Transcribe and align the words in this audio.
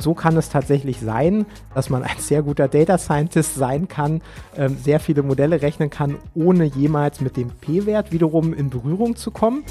Und 0.00 0.04
so 0.04 0.14
kann 0.14 0.34
es 0.38 0.48
tatsächlich 0.48 0.98
sein, 0.98 1.44
dass 1.74 1.90
man 1.90 2.02
ein 2.02 2.16
sehr 2.16 2.42
guter 2.42 2.68
Data 2.68 2.96
Scientist 2.96 3.56
sein 3.56 3.86
kann, 3.86 4.22
ähm, 4.56 4.78
sehr 4.82 4.98
viele 4.98 5.22
Modelle 5.22 5.60
rechnen 5.60 5.90
kann, 5.90 6.16
ohne 6.34 6.64
jemals 6.64 7.20
mit 7.20 7.36
dem 7.36 7.50
P-Wert 7.50 8.10
wiederum 8.10 8.54
in 8.54 8.70
Berührung 8.70 9.14
zu 9.16 9.30
kommen. 9.30 9.62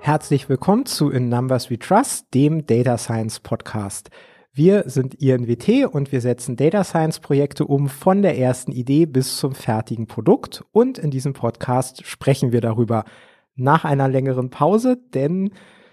Herzlich 0.00 0.50
willkommen 0.50 0.84
zu 0.84 1.08
In 1.08 1.30
Numbers 1.30 1.70
We 1.70 1.78
Trust, 1.78 2.26
dem 2.34 2.66
Data 2.66 2.98
Science 2.98 3.40
Podcast. 3.40 4.10
Wir 4.52 4.82
sind 4.86 5.14
INWT 5.14 5.86
und 5.86 6.10
wir 6.10 6.20
setzen 6.20 6.56
Data 6.56 6.82
Science 6.82 7.20
Projekte 7.20 7.64
um 7.64 7.88
von 7.88 8.20
der 8.20 8.36
ersten 8.36 8.72
Idee 8.72 9.06
bis 9.06 9.36
zum 9.36 9.54
fertigen 9.54 10.08
Produkt. 10.08 10.64
Und 10.72 10.98
in 10.98 11.12
diesem 11.12 11.34
Podcast 11.34 12.04
sprechen 12.04 12.50
wir 12.50 12.60
darüber 12.60 13.04
nach 13.54 13.84
einer 13.84 14.08
längeren 14.08 14.50
Pause, 14.50 14.98
denn 15.14 15.50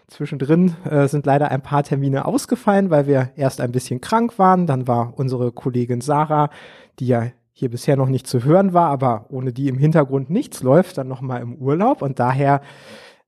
zwischendrin 0.08 0.74
äh, 0.90 1.08
sind 1.08 1.28
leider 1.28 1.52
ein 1.52 1.62
paar 1.62 1.84
Termine 1.84 2.26
ausgefallen, 2.26 2.90
weil 2.90 3.06
wir 3.06 3.30
erst 3.36 3.62
ein 3.62 3.72
bisschen 3.72 4.02
krank 4.02 4.40
waren. 4.40 4.66
Dann 4.66 4.88
war 4.88 5.14
unsere 5.20 5.52
Kollegin 5.52 6.02
Sarah, 6.02 6.50
die 6.98 7.08
ja 7.08 7.28
hier 7.54 7.70
bisher 7.70 7.96
noch 7.96 8.10
nicht 8.10 8.26
zu 8.26 8.44
hören 8.44 8.74
war, 8.74 8.90
aber 8.90 9.28
ohne 9.30 9.54
die 9.54 9.68
im 9.68 9.78
Hintergrund 9.78 10.32
nichts 10.32 10.64
läuft, 10.64 10.98
dann 10.98 11.08
nochmal 11.08 11.44
im 11.44 11.55
Urlaub 11.58 12.02
und 12.02 12.18
daher 12.18 12.62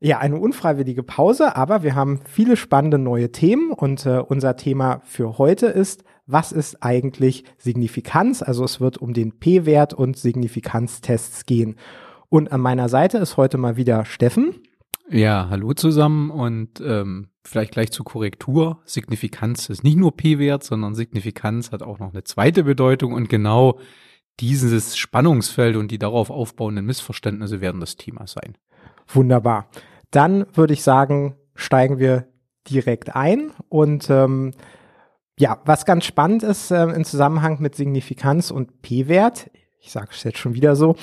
ja, 0.01 0.19
eine 0.19 0.37
unfreiwillige 0.37 1.03
Pause, 1.03 1.55
aber 1.55 1.83
wir 1.83 1.93
haben 1.93 2.21
viele 2.25 2.55
spannende 2.55 2.97
neue 2.97 3.31
Themen 3.31 3.71
und 3.71 4.05
äh, 4.05 4.19
unser 4.19 4.55
Thema 4.55 5.01
für 5.03 5.37
heute 5.37 5.67
ist, 5.67 6.03
was 6.25 6.51
ist 6.51 6.83
eigentlich 6.83 7.43
Signifikanz? 7.57 8.41
Also 8.41 8.63
es 8.63 8.79
wird 8.79 8.97
um 8.97 9.13
den 9.13 9.39
P-Wert 9.39 9.93
und 9.93 10.17
Signifikanztests 10.17 11.45
gehen. 11.45 11.75
Und 12.29 12.51
an 12.51 12.61
meiner 12.61 12.87
Seite 12.87 13.17
ist 13.17 13.35
heute 13.35 13.57
mal 13.57 13.75
wieder 13.75 14.05
Steffen. 14.05 14.55
Ja, 15.09 15.47
hallo 15.49 15.73
zusammen 15.73 16.29
und 16.29 16.79
ähm, 16.81 17.29
vielleicht 17.43 17.71
gleich 17.71 17.91
zur 17.91 18.05
Korrektur. 18.05 18.81
Signifikanz 18.85 19.67
ist 19.69 19.83
nicht 19.83 19.97
nur 19.97 20.15
P-Wert, 20.15 20.63
sondern 20.63 20.93
Signifikanz 20.93 21.71
hat 21.71 21.81
auch 21.81 21.97
noch 21.97 22.13
eine 22.13 22.23
zweite 22.23 22.63
Bedeutung 22.63 23.13
und 23.13 23.27
genau 23.27 23.79
dieses 24.39 24.97
Spannungsfeld 24.97 25.75
und 25.75 25.89
die 25.89 25.97
darauf 25.97 26.29
aufbauenden 26.29 26.85
Missverständnisse 26.85 27.59
werden 27.59 27.81
das 27.81 27.97
Thema 27.97 28.27
sein. 28.27 28.55
Wunderbar. 29.07 29.67
Dann 30.11 30.45
würde 30.53 30.73
ich 30.73 30.83
sagen, 30.83 31.35
steigen 31.55 31.99
wir 31.99 32.27
direkt 32.69 33.15
ein. 33.15 33.51
Und 33.69 34.09
ähm, 34.09 34.53
ja, 35.37 35.59
was 35.65 35.85
ganz 35.85 36.05
spannend 36.05 36.43
ist 36.43 36.71
äh, 36.71 36.83
im 36.83 37.05
Zusammenhang 37.05 37.61
mit 37.61 37.75
Signifikanz 37.75 38.51
und 38.51 38.81
P-Wert, 38.81 39.49
ich 39.81 39.91
sage 39.91 40.09
es 40.11 40.23
jetzt 40.23 40.37
schon 40.37 40.53
wieder 40.53 40.75
so, 40.75 40.95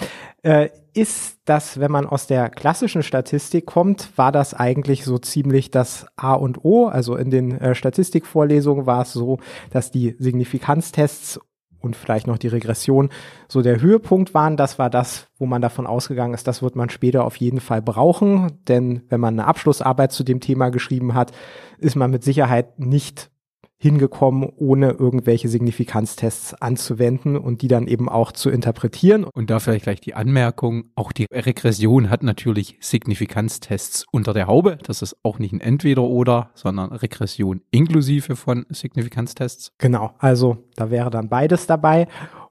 äh, 0.42 0.68
ist, 0.92 1.38
dass 1.44 1.80
wenn 1.80 1.90
man 1.90 2.06
aus 2.06 2.26
der 2.26 2.50
klassischen 2.50 3.02
Statistik 3.02 3.66
kommt, 3.66 4.16
war 4.16 4.32
das 4.32 4.54
eigentlich 4.54 5.04
so 5.04 5.18
ziemlich 5.18 5.70
das 5.70 6.06
A 6.16 6.34
und 6.34 6.64
O. 6.64 6.86
Also 6.86 7.16
in 7.16 7.30
den 7.30 7.58
äh, 7.58 7.74
Statistikvorlesungen 7.74 8.86
war 8.86 9.02
es 9.02 9.12
so, 9.12 9.38
dass 9.70 9.90
die 9.90 10.16
Signifikanztests 10.18 11.40
und 11.86 11.96
vielleicht 11.96 12.26
noch 12.26 12.38
die 12.38 12.48
Regression 12.48 13.08
so 13.48 13.62
der 13.62 13.80
Höhepunkt 13.80 14.34
waren. 14.34 14.56
Das 14.56 14.78
war 14.78 14.90
das, 14.90 15.28
wo 15.38 15.46
man 15.46 15.62
davon 15.62 15.86
ausgegangen 15.86 16.34
ist, 16.34 16.46
das 16.46 16.62
wird 16.62 16.76
man 16.76 16.90
später 16.90 17.24
auf 17.24 17.36
jeden 17.36 17.60
Fall 17.60 17.80
brauchen. 17.80 18.58
Denn 18.68 19.02
wenn 19.08 19.20
man 19.20 19.34
eine 19.34 19.48
Abschlussarbeit 19.48 20.12
zu 20.12 20.24
dem 20.24 20.40
Thema 20.40 20.70
geschrieben 20.70 21.14
hat, 21.14 21.32
ist 21.78 21.96
man 21.96 22.10
mit 22.10 22.22
Sicherheit 22.22 22.78
nicht 22.78 23.30
hingekommen, 23.78 24.50
ohne 24.56 24.92
irgendwelche 24.92 25.48
Signifikanztests 25.48 26.54
anzuwenden 26.54 27.36
und 27.36 27.62
die 27.62 27.68
dann 27.68 27.86
eben 27.86 28.08
auch 28.08 28.32
zu 28.32 28.50
interpretieren. 28.50 29.24
Und 29.24 29.50
da 29.50 29.58
vielleicht 29.58 29.84
gleich 29.84 30.00
die 30.00 30.14
Anmerkung, 30.14 30.90
auch 30.94 31.12
die 31.12 31.26
Regression 31.30 32.08
hat 32.08 32.22
natürlich 32.22 32.78
Signifikanztests 32.80 34.06
unter 34.10 34.32
der 34.32 34.46
Haube. 34.46 34.78
Das 34.82 35.02
ist 35.02 35.16
auch 35.22 35.38
nicht 35.38 35.52
ein 35.52 35.60
Entweder-Oder, 35.60 36.50
sondern 36.54 36.92
Regression 36.92 37.60
inklusive 37.70 38.34
von 38.36 38.64
Signifikanztests. 38.70 39.72
Genau, 39.78 40.14
also 40.18 40.58
da 40.76 40.90
wäre 40.90 41.10
dann 41.10 41.28
beides 41.28 41.66
dabei. 41.66 42.08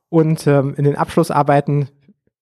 Und 0.09 0.45
ähm, 0.45 0.75
in 0.77 0.83
den 0.83 0.95
Abschlussarbeiten, 0.95 1.89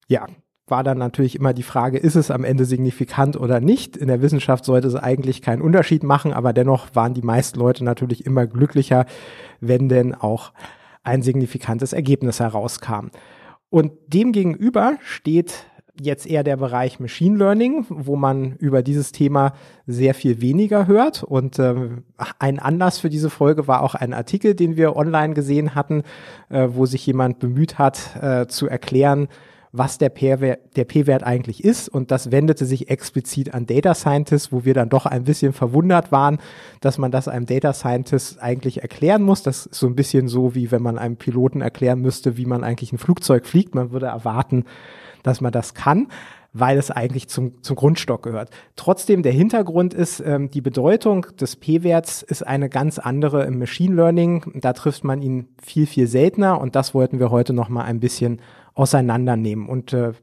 ja, 0.07 0.27
war 0.73 0.83
dann 0.83 0.97
natürlich 0.97 1.35
immer 1.35 1.53
die 1.53 1.61
Frage, 1.61 1.99
ist 1.99 2.15
es 2.15 2.31
am 2.31 2.43
Ende 2.43 2.65
signifikant 2.65 3.39
oder 3.39 3.59
nicht? 3.59 3.95
In 3.95 4.07
der 4.07 4.23
Wissenschaft 4.23 4.65
sollte 4.65 4.87
es 4.87 4.95
eigentlich 4.95 5.43
keinen 5.43 5.61
Unterschied 5.61 6.01
machen, 6.01 6.33
aber 6.33 6.51
dennoch 6.51 6.87
waren 6.95 7.13
die 7.13 7.21
meisten 7.21 7.59
Leute 7.59 7.83
natürlich 7.83 8.25
immer 8.25 8.47
glücklicher, 8.47 9.05
wenn 9.61 9.87
denn 9.87 10.15
auch 10.15 10.51
ein 11.03 11.21
signifikantes 11.21 11.93
Ergebnis 11.93 12.39
herauskam. 12.39 13.11
Und 13.69 13.91
demgegenüber 14.07 14.97
steht 15.03 15.67
jetzt 16.01 16.25
eher 16.25 16.43
der 16.43 16.57
Bereich 16.57 16.99
Machine 16.99 17.37
Learning, 17.37 17.85
wo 17.89 18.15
man 18.15 18.53
über 18.53 18.81
dieses 18.81 19.11
Thema 19.11 19.53
sehr 19.85 20.15
viel 20.15 20.41
weniger 20.41 20.87
hört. 20.87 21.21
Und 21.21 21.59
äh, 21.59 21.75
ein 22.39 22.57
Anlass 22.57 22.97
für 22.97 23.11
diese 23.11 23.29
Folge 23.29 23.67
war 23.67 23.83
auch 23.83 23.93
ein 23.93 24.11
Artikel, 24.15 24.55
den 24.55 24.75
wir 24.75 24.95
online 24.95 25.35
gesehen 25.35 25.75
hatten, 25.75 26.01
äh, 26.49 26.69
wo 26.71 26.87
sich 26.87 27.05
jemand 27.05 27.37
bemüht 27.37 27.77
hat 27.77 28.15
äh, 28.19 28.47
zu 28.47 28.67
erklären, 28.67 29.27
was 29.75 29.97
der 29.97 30.09
P-Wert 30.09 31.23
eigentlich 31.23 31.63
ist. 31.63 31.89
Und 31.89 32.11
das 32.11 32.31
wendete 32.31 32.65
sich 32.65 32.89
explizit 32.91 33.55
an 33.55 33.65
Data 33.65 33.95
Scientists, 33.95 34.51
wo 34.51 34.65
wir 34.65 34.75
dann 34.75 34.87
doch 34.87 35.07
ein 35.07 35.23
bisschen 35.23 35.51
verwundert 35.51 36.11
waren, 36.11 36.37
dass 36.79 36.99
man 36.99 37.11
das 37.11 37.27
einem 37.27 37.47
Data 37.47 37.73
Scientist 37.73 38.41
eigentlich 38.41 38.83
erklären 38.83 39.23
muss. 39.23 39.41
Das 39.41 39.65
ist 39.65 39.79
so 39.79 39.87
ein 39.87 39.95
bisschen 39.95 40.27
so, 40.27 40.53
wie 40.53 40.71
wenn 40.71 40.83
man 40.83 40.99
einem 40.99 41.17
Piloten 41.17 41.61
erklären 41.61 41.99
müsste, 42.01 42.37
wie 42.37 42.45
man 42.45 42.63
eigentlich 42.63 42.93
ein 42.93 42.99
Flugzeug 42.99 43.47
fliegt. 43.47 43.73
Man 43.73 43.91
würde 43.91 44.05
erwarten, 44.05 44.65
dass 45.23 45.41
man 45.41 45.51
das 45.51 45.73
kann 45.73 46.07
weil 46.53 46.77
es 46.77 46.91
eigentlich 46.91 47.27
zum, 47.27 47.63
zum 47.63 47.75
Grundstock 47.75 48.21
gehört. 48.21 48.51
Trotzdem, 48.75 49.23
der 49.23 49.31
Hintergrund 49.31 49.95
ist, 49.95 50.19
ähm, 50.19 50.51
die 50.51 50.61
Bedeutung 50.61 51.25
des 51.39 51.55
P-Werts 51.55 52.21
ist 52.21 52.45
eine 52.45 52.69
ganz 52.69 52.99
andere 52.99 53.45
im 53.45 53.57
Machine 53.57 53.95
Learning. 53.95 54.59
Da 54.61 54.73
trifft 54.73 55.03
man 55.03 55.23
ihn 55.23 55.47
viel, 55.61 55.87
viel 55.87 56.05
seltener 56.07 56.61
und 56.61 56.75
das 56.75 56.93
wollten 56.93 57.19
wir 57.19 57.31
heute 57.31 57.53
noch 57.53 57.69
mal 57.69 57.83
ein 57.83 57.99
bisschen 57.99 58.39
auseinandernehmen. 58.73 59.67
Und 59.67 59.93
äh, 59.93 60.13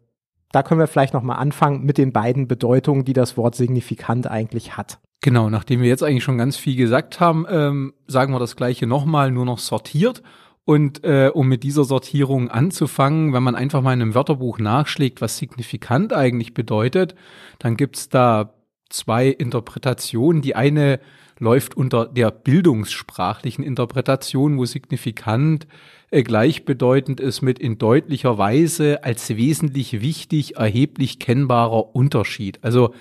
da 0.52 0.62
können 0.62 0.80
wir 0.80 0.86
vielleicht 0.86 1.14
noch 1.14 1.22
mal 1.22 1.36
anfangen 1.36 1.84
mit 1.84 1.98
den 1.98 2.12
beiden 2.12 2.48
Bedeutungen, 2.48 3.04
die 3.04 3.12
das 3.12 3.36
Wort 3.36 3.54
signifikant 3.54 4.28
eigentlich 4.28 4.76
hat. 4.76 4.98
Genau, 5.22 5.50
nachdem 5.50 5.82
wir 5.82 5.88
jetzt 5.88 6.02
eigentlich 6.02 6.24
schon 6.24 6.38
ganz 6.38 6.56
viel 6.56 6.76
gesagt 6.76 7.20
haben, 7.20 7.46
ähm, 7.48 7.92
sagen 8.06 8.32
wir 8.32 8.38
das 8.38 8.56
gleiche 8.56 8.86
nochmal, 8.86 9.30
nur 9.30 9.44
noch 9.44 9.58
sortiert. 9.58 10.22
Und 10.64 11.04
äh, 11.04 11.30
um 11.32 11.48
mit 11.48 11.62
dieser 11.62 11.84
Sortierung 11.84 12.48
anzufangen, 12.48 13.32
wenn 13.32 13.42
man 13.42 13.54
einfach 13.54 13.82
mal 13.82 13.92
in 13.92 14.02
einem 14.02 14.14
Wörterbuch 14.14 14.58
nachschlägt, 14.58 15.20
was 15.20 15.36
signifikant 15.36 16.12
eigentlich 16.12 16.54
bedeutet, 16.54 17.14
dann 17.58 17.76
gibt's 17.76 18.08
da 18.08 18.54
zwei 18.90 19.28
Interpretationen. 19.28 20.42
Die 20.42 20.54
eine 20.54 21.00
läuft 21.38 21.76
unter 21.76 22.06
der 22.06 22.30
bildungssprachlichen 22.30 23.64
Interpretation, 23.64 24.58
wo 24.58 24.66
signifikant 24.66 25.66
äh, 26.10 26.22
gleichbedeutend 26.22 27.18
ist 27.18 27.40
mit 27.40 27.58
in 27.58 27.78
deutlicher 27.78 28.36
Weise 28.36 29.02
als 29.04 29.30
wesentlich 29.30 30.02
wichtig 30.02 30.56
erheblich 30.56 31.18
kennbarer 31.18 31.94
Unterschied. 31.96 32.58
Also 32.62 32.94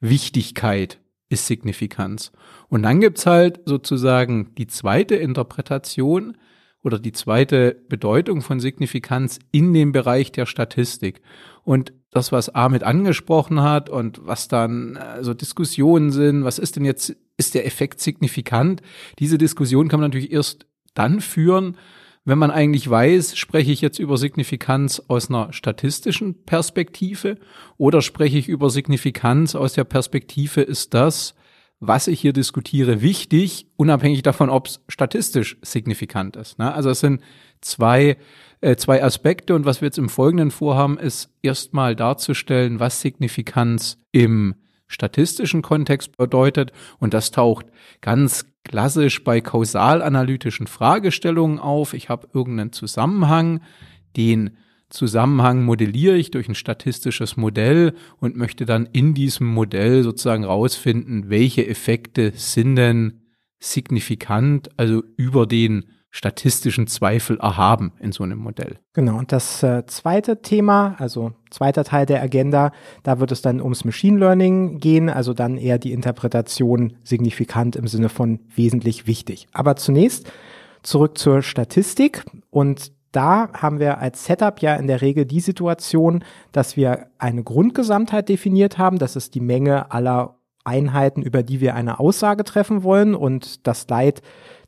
Wichtigkeit 0.00 0.98
ist 1.28 1.46
Signifikanz. 1.46 2.32
Und 2.68 2.82
dann 2.82 3.00
gibt's 3.00 3.26
halt 3.26 3.60
sozusagen 3.64 4.54
die 4.56 4.66
zweite 4.66 5.16
Interpretation 5.16 6.36
oder 6.86 7.00
die 7.00 7.10
zweite 7.10 7.76
Bedeutung 7.88 8.42
von 8.42 8.60
Signifikanz 8.60 9.40
in 9.50 9.74
dem 9.74 9.90
Bereich 9.90 10.30
der 10.30 10.46
Statistik. 10.46 11.20
Und 11.64 11.92
das, 12.12 12.30
was 12.30 12.54
Ahmed 12.54 12.84
angesprochen 12.84 13.60
hat 13.60 13.90
und 13.90 14.20
was 14.24 14.46
dann 14.46 14.94
äh, 14.94 15.24
so 15.24 15.34
Diskussionen 15.34 16.12
sind, 16.12 16.44
was 16.44 16.60
ist 16.60 16.76
denn 16.76 16.84
jetzt, 16.84 17.16
ist 17.36 17.56
der 17.56 17.66
Effekt 17.66 18.00
signifikant? 18.00 18.82
Diese 19.18 19.36
Diskussion 19.36 19.88
kann 19.88 19.98
man 19.98 20.10
natürlich 20.10 20.30
erst 20.30 20.66
dann 20.94 21.20
führen, 21.20 21.76
wenn 22.24 22.38
man 22.38 22.52
eigentlich 22.52 22.88
weiß, 22.88 23.36
spreche 23.36 23.72
ich 23.72 23.80
jetzt 23.80 23.98
über 23.98 24.16
Signifikanz 24.16 25.02
aus 25.08 25.28
einer 25.28 25.52
statistischen 25.52 26.44
Perspektive 26.44 27.36
oder 27.78 28.00
spreche 28.00 28.38
ich 28.38 28.48
über 28.48 28.70
Signifikanz 28.70 29.56
aus 29.56 29.72
der 29.72 29.84
Perspektive, 29.84 30.60
ist 30.60 30.94
das, 30.94 31.34
was 31.80 32.08
ich 32.08 32.20
hier 32.20 32.32
diskutiere, 32.32 33.02
wichtig, 33.02 33.66
unabhängig 33.76 34.22
davon, 34.22 34.50
ob 34.50 34.66
es 34.66 34.80
statistisch 34.88 35.58
signifikant 35.62 36.36
ist. 36.36 36.58
Ne? 36.58 36.72
Also 36.72 36.90
es 36.90 37.00
sind 37.00 37.20
zwei, 37.60 38.16
äh, 38.60 38.76
zwei 38.76 39.02
Aspekte 39.02 39.54
und 39.54 39.66
was 39.66 39.80
wir 39.80 39.86
jetzt 39.86 39.98
im 39.98 40.08
Folgenden 40.08 40.50
vorhaben, 40.50 40.98
ist 40.98 41.30
erstmal 41.42 41.94
darzustellen, 41.94 42.80
was 42.80 43.00
Signifikanz 43.00 43.98
im 44.12 44.54
statistischen 44.88 45.62
Kontext 45.62 46.16
bedeutet 46.16 46.72
und 46.98 47.12
das 47.12 47.30
taucht 47.30 47.66
ganz 48.00 48.46
klassisch 48.64 49.22
bei 49.24 49.40
kausalanalytischen 49.40 50.66
Fragestellungen 50.66 51.58
auf. 51.58 51.92
Ich 51.92 52.08
habe 52.08 52.28
irgendeinen 52.32 52.72
Zusammenhang, 52.72 53.60
den 54.16 54.56
Zusammenhang 54.88 55.64
modelliere 55.64 56.16
ich 56.16 56.30
durch 56.30 56.48
ein 56.48 56.54
statistisches 56.54 57.36
Modell 57.36 57.94
und 58.20 58.36
möchte 58.36 58.66
dann 58.66 58.86
in 58.92 59.14
diesem 59.14 59.46
Modell 59.48 60.02
sozusagen 60.02 60.44
rausfinden, 60.44 61.28
welche 61.28 61.66
Effekte 61.66 62.32
sind 62.34 62.76
denn 62.76 63.20
signifikant, 63.58 64.70
also 64.76 65.02
über 65.16 65.46
den 65.46 65.86
statistischen 66.10 66.86
Zweifel 66.86 67.38
erhaben 67.38 67.92
in 68.00 68.10
so 68.10 68.24
einem 68.24 68.38
Modell. 68.38 68.78
Genau, 68.94 69.18
und 69.18 69.32
das 69.32 69.62
äh, 69.62 69.84
zweite 69.86 70.40
Thema, 70.40 70.96
also 70.98 71.32
zweiter 71.50 71.84
Teil 71.84 72.06
der 72.06 72.22
Agenda, 72.22 72.72
da 73.02 73.20
wird 73.20 73.32
es 73.32 73.42
dann 73.42 73.60
ums 73.60 73.84
Machine 73.84 74.18
Learning 74.18 74.78
gehen, 74.78 75.10
also 75.10 75.34
dann 75.34 75.58
eher 75.58 75.78
die 75.78 75.92
Interpretation 75.92 76.96
signifikant 77.02 77.76
im 77.76 77.86
Sinne 77.86 78.08
von 78.08 78.40
wesentlich 78.54 79.06
wichtig. 79.06 79.46
Aber 79.52 79.76
zunächst 79.76 80.32
zurück 80.82 81.18
zur 81.18 81.42
Statistik 81.42 82.24
und 82.50 82.92
da 83.16 83.48
haben 83.54 83.80
wir 83.80 83.98
als 83.98 84.26
Setup 84.26 84.60
ja 84.60 84.76
in 84.76 84.86
der 84.86 85.00
Regel 85.00 85.24
die 85.24 85.40
Situation, 85.40 86.22
dass 86.52 86.76
wir 86.76 87.06
eine 87.18 87.42
Grundgesamtheit 87.42 88.28
definiert 88.28 88.76
haben, 88.76 88.98
das 88.98 89.16
ist 89.16 89.34
die 89.34 89.40
Menge 89.40 89.90
aller 89.90 90.36
Einheiten, 90.64 91.22
über 91.22 91.42
die 91.42 91.60
wir 91.60 91.74
eine 91.74 91.98
Aussage 91.98 92.44
treffen 92.44 92.82
wollen 92.82 93.14
und 93.14 93.66
das 93.66 93.88
Leid 93.88 94.20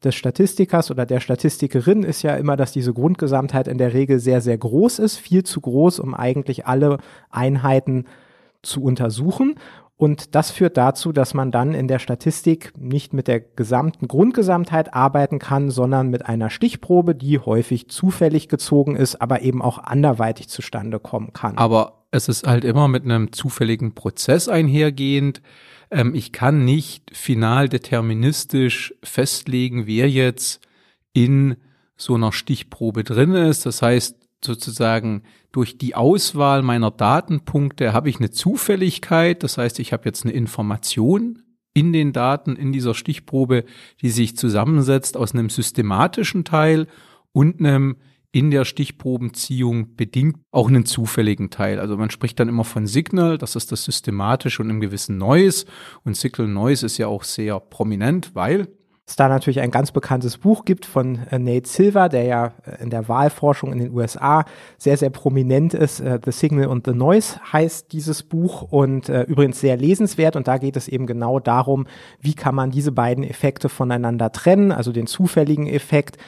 des 0.03 0.15
Statistikers 0.15 0.91
oder 0.91 1.05
der 1.05 1.21
Statistikerin 1.21 2.05
ist 2.05 2.23
ja 2.23 2.37
immer, 2.37 2.57
dass 2.57 2.73
diese 2.73 2.95
Grundgesamtheit 2.95 3.69
in 3.69 3.79
der 3.79 3.93
Regel 3.93 4.21
sehr, 4.21 4.41
sehr 4.41 4.57
groß 4.57 5.01
ist, 5.01 5.17
viel 5.17 5.43
zu 5.43 5.61
groß, 5.61 5.99
um 5.99 6.15
eigentlich 6.15 6.67
alle 6.67 6.99
Einheiten 7.31 8.07
zu 8.63 8.83
untersuchen. 8.83 9.57
Und 9.99 10.37
das 10.37 10.53
führt 10.53 10.77
dazu, 10.77 11.11
dass 11.11 11.35
man 11.35 11.51
dann 11.51 11.75
in 11.75 11.89
der 11.89 11.99
Statistik 11.99 12.73
nicht 12.79 13.13
mit 13.13 13.27
der 13.27 13.41
gesamten 13.41 14.07
Grundgesamtheit 14.07 14.95
arbeiten 14.95 15.41
kann, 15.41 15.73
sondern 15.73 16.09
mit 16.09 16.25
einer 16.25 16.51
Stichprobe, 16.51 17.17
die 17.17 17.41
häufig 17.41 17.89
zufällig 17.89 18.49
gezogen 18.49 18.95
ist, 18.95 19.21
aber 19.21 19.43
eben 19.43 19.61
auch 19.61 19.79
anderweitig 19.79 20.49
zustande 20.49 21.01
kommen 21.01 21.33
kann. 21.33 21.59
Aber 21.59 22.05
es 22.13 22.29
ist 22.29 22.47
halt 22.47 22.65
immer 22.65 22.87
mit 22.87 23.03
einem 23.03 23.33
zufälligen 23.33 23.97
Prozess 23.97 24.49
einhergehend. 24.49 25.43
Ähm, 25.91 26.15
ich 26.15 26.31
kann 26.31 26.65
nicht 26.65 27.11
final 27.13 27.69
deterministisch 27.69 28.95
festlegen, 29.03 29.89
wer 29.89 30.09
jetzt 30.09 30.61
in 31.13 31.57
so 31.97 32.15
einer 32.15 32.31
Stichprobe 32.31 33.03
drin 33.03 33.33
ist. 33.35 33.67
Das 33.67 33.83
heißt, 33.83 34.17
sozusagen 34.45 35.23
durch 35.53 35.79
die 35.79 35.95
Auswahl 35.95 36.63
meiner 36.63 36.91
Datenpunkte 36.91 37.93
habe 37.93 38.09
ich 38.09 38.19
eine 38.19 38.31
Zufälligkeit. 38.31 39.43
Das 39.43 39.59
heißt, 39.59 39.79
ich 39.79 39.93
habe 39.93 40.05
jetzt 40.05 40.25
eine 40.25 40.35
Information 40.35 41.43
in 41.75 41.93
den 41.93 42.13
Daten 42.13 42.57
in 42.57 42.73
dieser 42.73 42.95
Stichprobe, 42.95 43.65
die 44.03 44.11
sich 44.11 44.37
zusammensetzt 44.37 45.17
aus 45.17 45.33
einem 45.33 45.49
systematischen 45.49 46.45
Teil 46.45 46.87
und 47.33 47.61
einem 47.61 47.97
in 48.31 48.51
der 48.51 48.65
Stichprobenziehung 48.65 49.97
bedingt 49.97 50.37
auch 50.51 50.69
einen 50.69 50.85
zufälligen 50.85 51.51
Teil. 51.51 51.81
Also 51.81 51.97
man 51.97 52.11
spricht 52.11 52.39
dann 52.39 52.49
immer 52.49 52.65
von 52.65 52.87
Signal, 52.87 53.39
das 53.39 53.57
ist 53.57 53.73
das 53.73 53.85
systematische 53.85 54.63
und 54.63 54.69
einem 54.69 54.81
gewissen 54.81 55.17
Noise. 55.17 55.65
Und 56.05 56.17
Signal 56.17 56.49
Noise 56.49 56.85
ist 56.85 56.99
ja 56.99 57.07
auch 57.07 57.25
sehr 57.25 57.59
prominent, 57.59 58.35
weil 58.35 58.69
es 59.09 59.17
da 59.17 59.27
natürlich 59.29 59.61
ein 59.61 59.71
ganz 59.71 59.91
bekanntes 59.91 60.37
Buch 60.37 60.67
gibt 60.67 60.85
von 60.85 61.21
äh, 61.31 61.39
Nate 61.39 61.67
Silver, 61.67 62.11
der 62.11 62.25
ja 62.25 62.53
äh, 62.67 62.83
in 62.83 62.91
der 62.91 63.09
Wahlforschung 63.09 63.73
in 63.73 63.79
den 63.79 63.93
USA 63.95 64.45
sehr, 64.77 64.99
sehr 64.99 65.09
prominent 65.09 65.73
ist. 65.73 66.01
Äh, 66.01 66.21
the 66.23 66.31
Signal 66.31 66.71
and 66.71 66.85
the 66.85 66.93
Noise 66.93 67.41
heißt 67.51 67.91
dieses 67.93 68.23
Buch 68.23 68.61
und 68.61 69.09
äh, 69.09 69.23
übrigens 69.23 69.61
sehr 69.61 69.79
lesenswert. 69.79 70.37
Und 70.37 70.47
da 70.47 70.59
geht 70.59 70.77
es 70.77 70.89
eben 70.89 71.07
genau 71.07 71.41
darum, 71.41 71.87
wie 72.21 72.35
kann 72.35 72.55
man 72.55 72.71
diese 72.71 72.93
beiden 72.93 73.25
Effekte 73.25 73.71
voneinander 73.71 74.31
trennen, 74.31 74.73
also 74.73 74.93
den 74.93 75.07
zufälligen 75.07 75.67
Effekt 75.67 76.19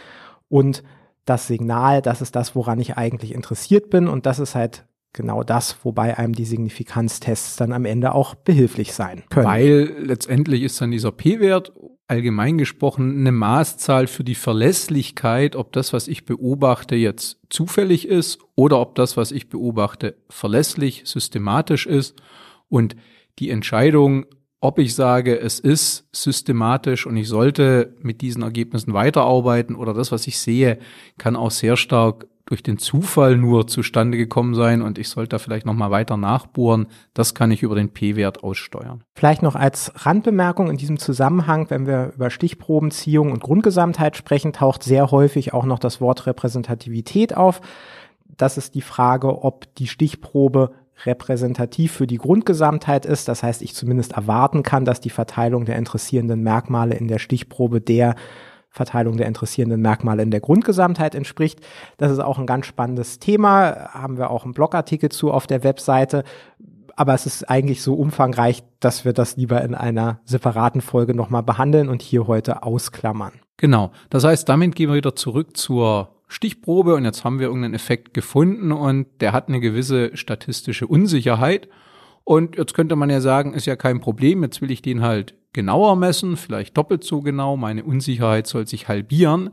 und 0.49 0.83
das 1.27 1.49
Signal, 1.49 2.01
das 2.01 2.23
ist 2.23 2.35
das, 2.35 2.57
woran 2.57 2.81
ich 2.81 2.97
eigentlich 2.97 3.35
interessiert 3.35 3.91
bin. 3.91 4.09
Und 4.09 4.25
das 4.25 4.39
ist 4.39 4.55
halt 4.55 4.87
genau 5.13 5.43
das, 5.43 5.77
wobei 5.85 6.17
einem 6.17 6.35
die 6.35 6.47
Signifikanztests 6.47 7.57
dann 7.57 7.75
am 7.75 7.85
Ende 7.85 8.15
auch 8.15 8.35
behilflich 8.35 8.95
sein 8.95 9.25
können. 9.29 9.47
Weil 9.47 9.95
letztendlich 9.99 10.63
ist 10.63 10.81
dann 10.81 10.91
dieser 10.91 11.13
P-Wert 11.13 11.73
allgemein 12.11 12.59
gesprochen 12.59 13.21
eine 13.21 13.33
Maßzahl 13.33 14.09
für 14.09 14.25
die 14.25 14.35
Verlässlichkeit, 14.35 15.55
ob 15.55 15.73
das, 15.73 15.93
was 15.93 16.09
ich 16.09 16.27
beobachte, 16.27 16.97
jetzt 16.97 17.39
zufällig 17.49 18.09
ist 18.09 18.41
oder 18.57 18.81
ob 18.81 18.97
das, 18.97 19.17
was 19.17 19.31
ich 19.31 19.49
beobachte, 19.49 20.17
verlässlich, 20.29 21.03
systematisch 21.07 21.87
ist. 21.87 22.21
Und 22.69 22.97
die 23.39 23.51
Entscheidung, 23.51 24.27
ob 24.61 24.79
ich 24.79 24.95
sage, 24.95 25.39
es 25.39 25.59
ist 25.59 26.07
systematisch 26.13 27.07
und 27.07 27.17
ich 27.17 27.29
sollte 27.29 27.95
mit 28.03 28.21
diesen 28.21 28.43
Ergebnissen 28.43 28.93
weiterarbeiten 28.93 29.75
oder 29.75 29.95
das, 29.95 30.13
was 30.13 30.27
ich 30.27 30.39
sehe, 30.39 30.79
kann 31.19 31.37
auch 31.37 31.51
sehr 31.51 31.77
stark 31.77 32.27
durch 32.51 32.63
den 32.65 32.79
Zufall 32.79 33.37
nur 33.37 33.69
zustande 33.69 34.19
gekommen 34.19 34.55
sein 34.55 34.83
und 34.83 34.99
ich 34.99 35.09
sollte 35.09 35.31
da 35.31 35.39
vielleicht 35.39 35.67
nochmal 35.67 35.93
weiter 35.93 36.17
nachbohren. 36.17 36.89
Das 37.15 37.35
kann 37.35 37.53
ich 37.53 37.63
über 37.63 37.77
den 37.77 37.91
P-Wert 37.91 38.43
aussteuern. 38.43 39.05
Vielleicht 39.15 39.43
noch 39.43 39.55
als 39.55 39.93
Randbemerkung 40.05 40.69
in 40.69 40.77
diesem 40.77 40.99
Zusammenhang, 40.99 41.71
wenn 41.71 41.87
wir 41.87 42.13
über 42.17 42.29
Stichprobenziehung 42.29 43.31
und 43.31 43.41
Grundgesamtheit 43.41 44.17
sprechen, 44.17 44.53
taucht 44.53 44.83
sehr 44.83 45.13
häufig 45.13 45.55
auch 45.55 45.65
noch 45.65 45.79
das 45.79 46.01
Wort 46.01 46.27
Repräsentativität 46.27 47.37
auf. 47.37 47.61
Das 48.37 48.59
ist 48.59 48.75
die 48.75 48.83
Frage, 48.83 49.45
ob 49.45 49.73
die 49.77 49.87
Stichprobe 49.87 50.73
repräsentativ 51.07 51.93
für 51.93 52.07
die 52.07 52.19
Grundgesamtheit 52.19 53.07
ist. 53.07 53.29
Das 53.29 53.43
heißt, 53.43 53.63
ich 53.63 53.75
zumindest 53.75 54.13
erwarten 54.13 54.63
kann, 54.63 54.85
dass 54.85 55.01
die 55.01 55.11
Verteilung 55.11 55.65
der 55.65 55.77
interessierenden 55.77 56.43
Merkmale 56.43 56.95
in 56.95 57.09
der 57.09 57.19
Stichprobe 57.19 57.81
der 57.81 58.15
Verteilung 58.71 59.17
der 59.17 59.27
interessierenden 59.27 59.81
Merkmale 59.81 60.23
in 60.23 60.31
der 60.31 60.41
Grundgesamtheit 60.41 61.15
entspricht. 61.15 61.61
Das 61.97 62.13
ist 62.13 62.21
auch 62.21 62.39
ein 62.39 62.47
ganz 62.47 62.67
spannendes 62.67 63.19
Thema, 63.19 63.91
haben 63.93 64.17
wir 64.17 64.31
auch 64.31 64.45
einen 64.45 64.55
Blogartikel 64.55 65.09
zu 65.09 65.33
auf 65.33 65.47
der 65.47 65.65
Webseite. 65.65 66.23
Aber 66.95 67.15
es 67.15 67.27
ist 67.27 67.49
eigentlich 67.51 67.83
so 67.83 67.95
umfangreich, 67.95 68.63
dass 68.79 69.05
wir 69.05 69.13
das 69.13 69.37
lieber 69.37 69.63
in 69.63 69.75
einer 69.75 70.21
separaten 70.25 70.83
Folge 70.83 71.15
nochmal 71.15 71.43
behandeln 71.43 71.89
und 71.89 72.03
hier 72.03 72.27
heute 72.27 72.63
ausklammern. 72.63 73.33
Genau. 73.57 73.91
Das 74.09 74.25
heißt, 74.25 74.49
damit 74.49 74.75
gehen 74.77 74.89
wir 74.89 74.97
wieder 74.97 75.17
zurück 75.17 75.57
zur 75.57 76.20
Stichprobe 76.31 76.95
und 76.95 77.05
jetzt 77.05 77.25
haben 77.25 77.41
wir 77.41 77.49
irgendeinen 77.49 77.75
Effekt 77.75 78.15
gefunden 78.15 78.71
und 78.71 79.07
der 79.21 79.33
hat 79.33 79.49
eine 79.49 79.59
gewisse 79.59 80.17
statistische 80.17 80.87
Unsicherheit. 80.87 81.69
Und 82.23 82.57
jetzt 82.57 82.75
könnte 82.75 82.95
man 82.95 83.11
ja 83.11 83.21
sagen, 83.21 83.53
ist 83.53 83.67
ja 83.67 83.75
kein 83.75 84.01
Problem, 84.01 84.43
jetzt 84.45 84.63
will 84.63 84.71
ich 84.71 84.81
den 84.81 85.03
halt 85.03 85.35
genauer 85.53 85.97
messen, 85.97 86.37
vielleicht 86.37 86.77
doppelt 86.77 87.03
so 87.03 87.21
genau, 87.21 87.57
meine 87.57 87.83
Unsicherheit 87.83 88.47
soll 88.47 88.69
sich 88.69 88.87
halbieren. 88.87 89.51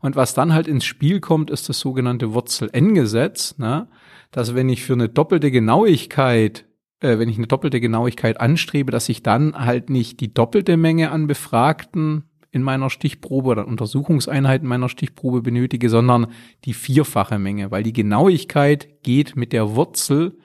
Und 0.00 0.16
was 0.16 0.34
dann 0.34 0.52
halt 0.52 0.68
ins 0.68 0.84
Spiel 0.84 1.20
kommt, 1.20 1.50
ist 1.50 1.70
das 1.70 1.80
sogenannte 1.80 2.34
Wurzel-N-Gesetz, 2.34 3.56
ne? 3.56 3.88
dass 4.30 4.54
wenn 4.54 4.68
ich 4.68 4.84
für 4.84 4.92
eine 4.92 5.08
doppelte 5.08 5.50
Genauigkeit 5.50 6.66
äh, 7.00 7.18
wenn 7.18 7.28
ich 7.28 7.38
eine 7.38 7.46
doppelte 7.46 7.80
Genauigkeit 7.80 8.40
anstrebe, 8.40 8.90
dass 8.90 9.08
ich 9.08 9.22
dann 9.22 9.54
halt 9.54 9.90
nicht 9.90 10.20
die 10.20 10.34
doppelte 10.34 10.76
Menge 10.76 11.10
an 11.10 11.26
Befragten 11.26 12.24
in 12.58 12.64
meiner 12.64 12.90
Stichprobe 12.90 13.50
oder 13.50 13.68
Untersuchungseinheiten 13.68 14.68
meiner 14.68 14.88
Stichprobe 14.88 15.42
benötige, 15.42 15.88
sondern 15.88 16.26
die 16.64 16.74
vierfache 16.74 17.38
Menge, 17.38 17.70
weil 17.70 17.84
die 17.84 17.92
Genauigkeit 17.92 19.02
geht 19.04 19.36
mit 19.36 19.52
der 19.52 19.76
Wurzel 19.76 20.38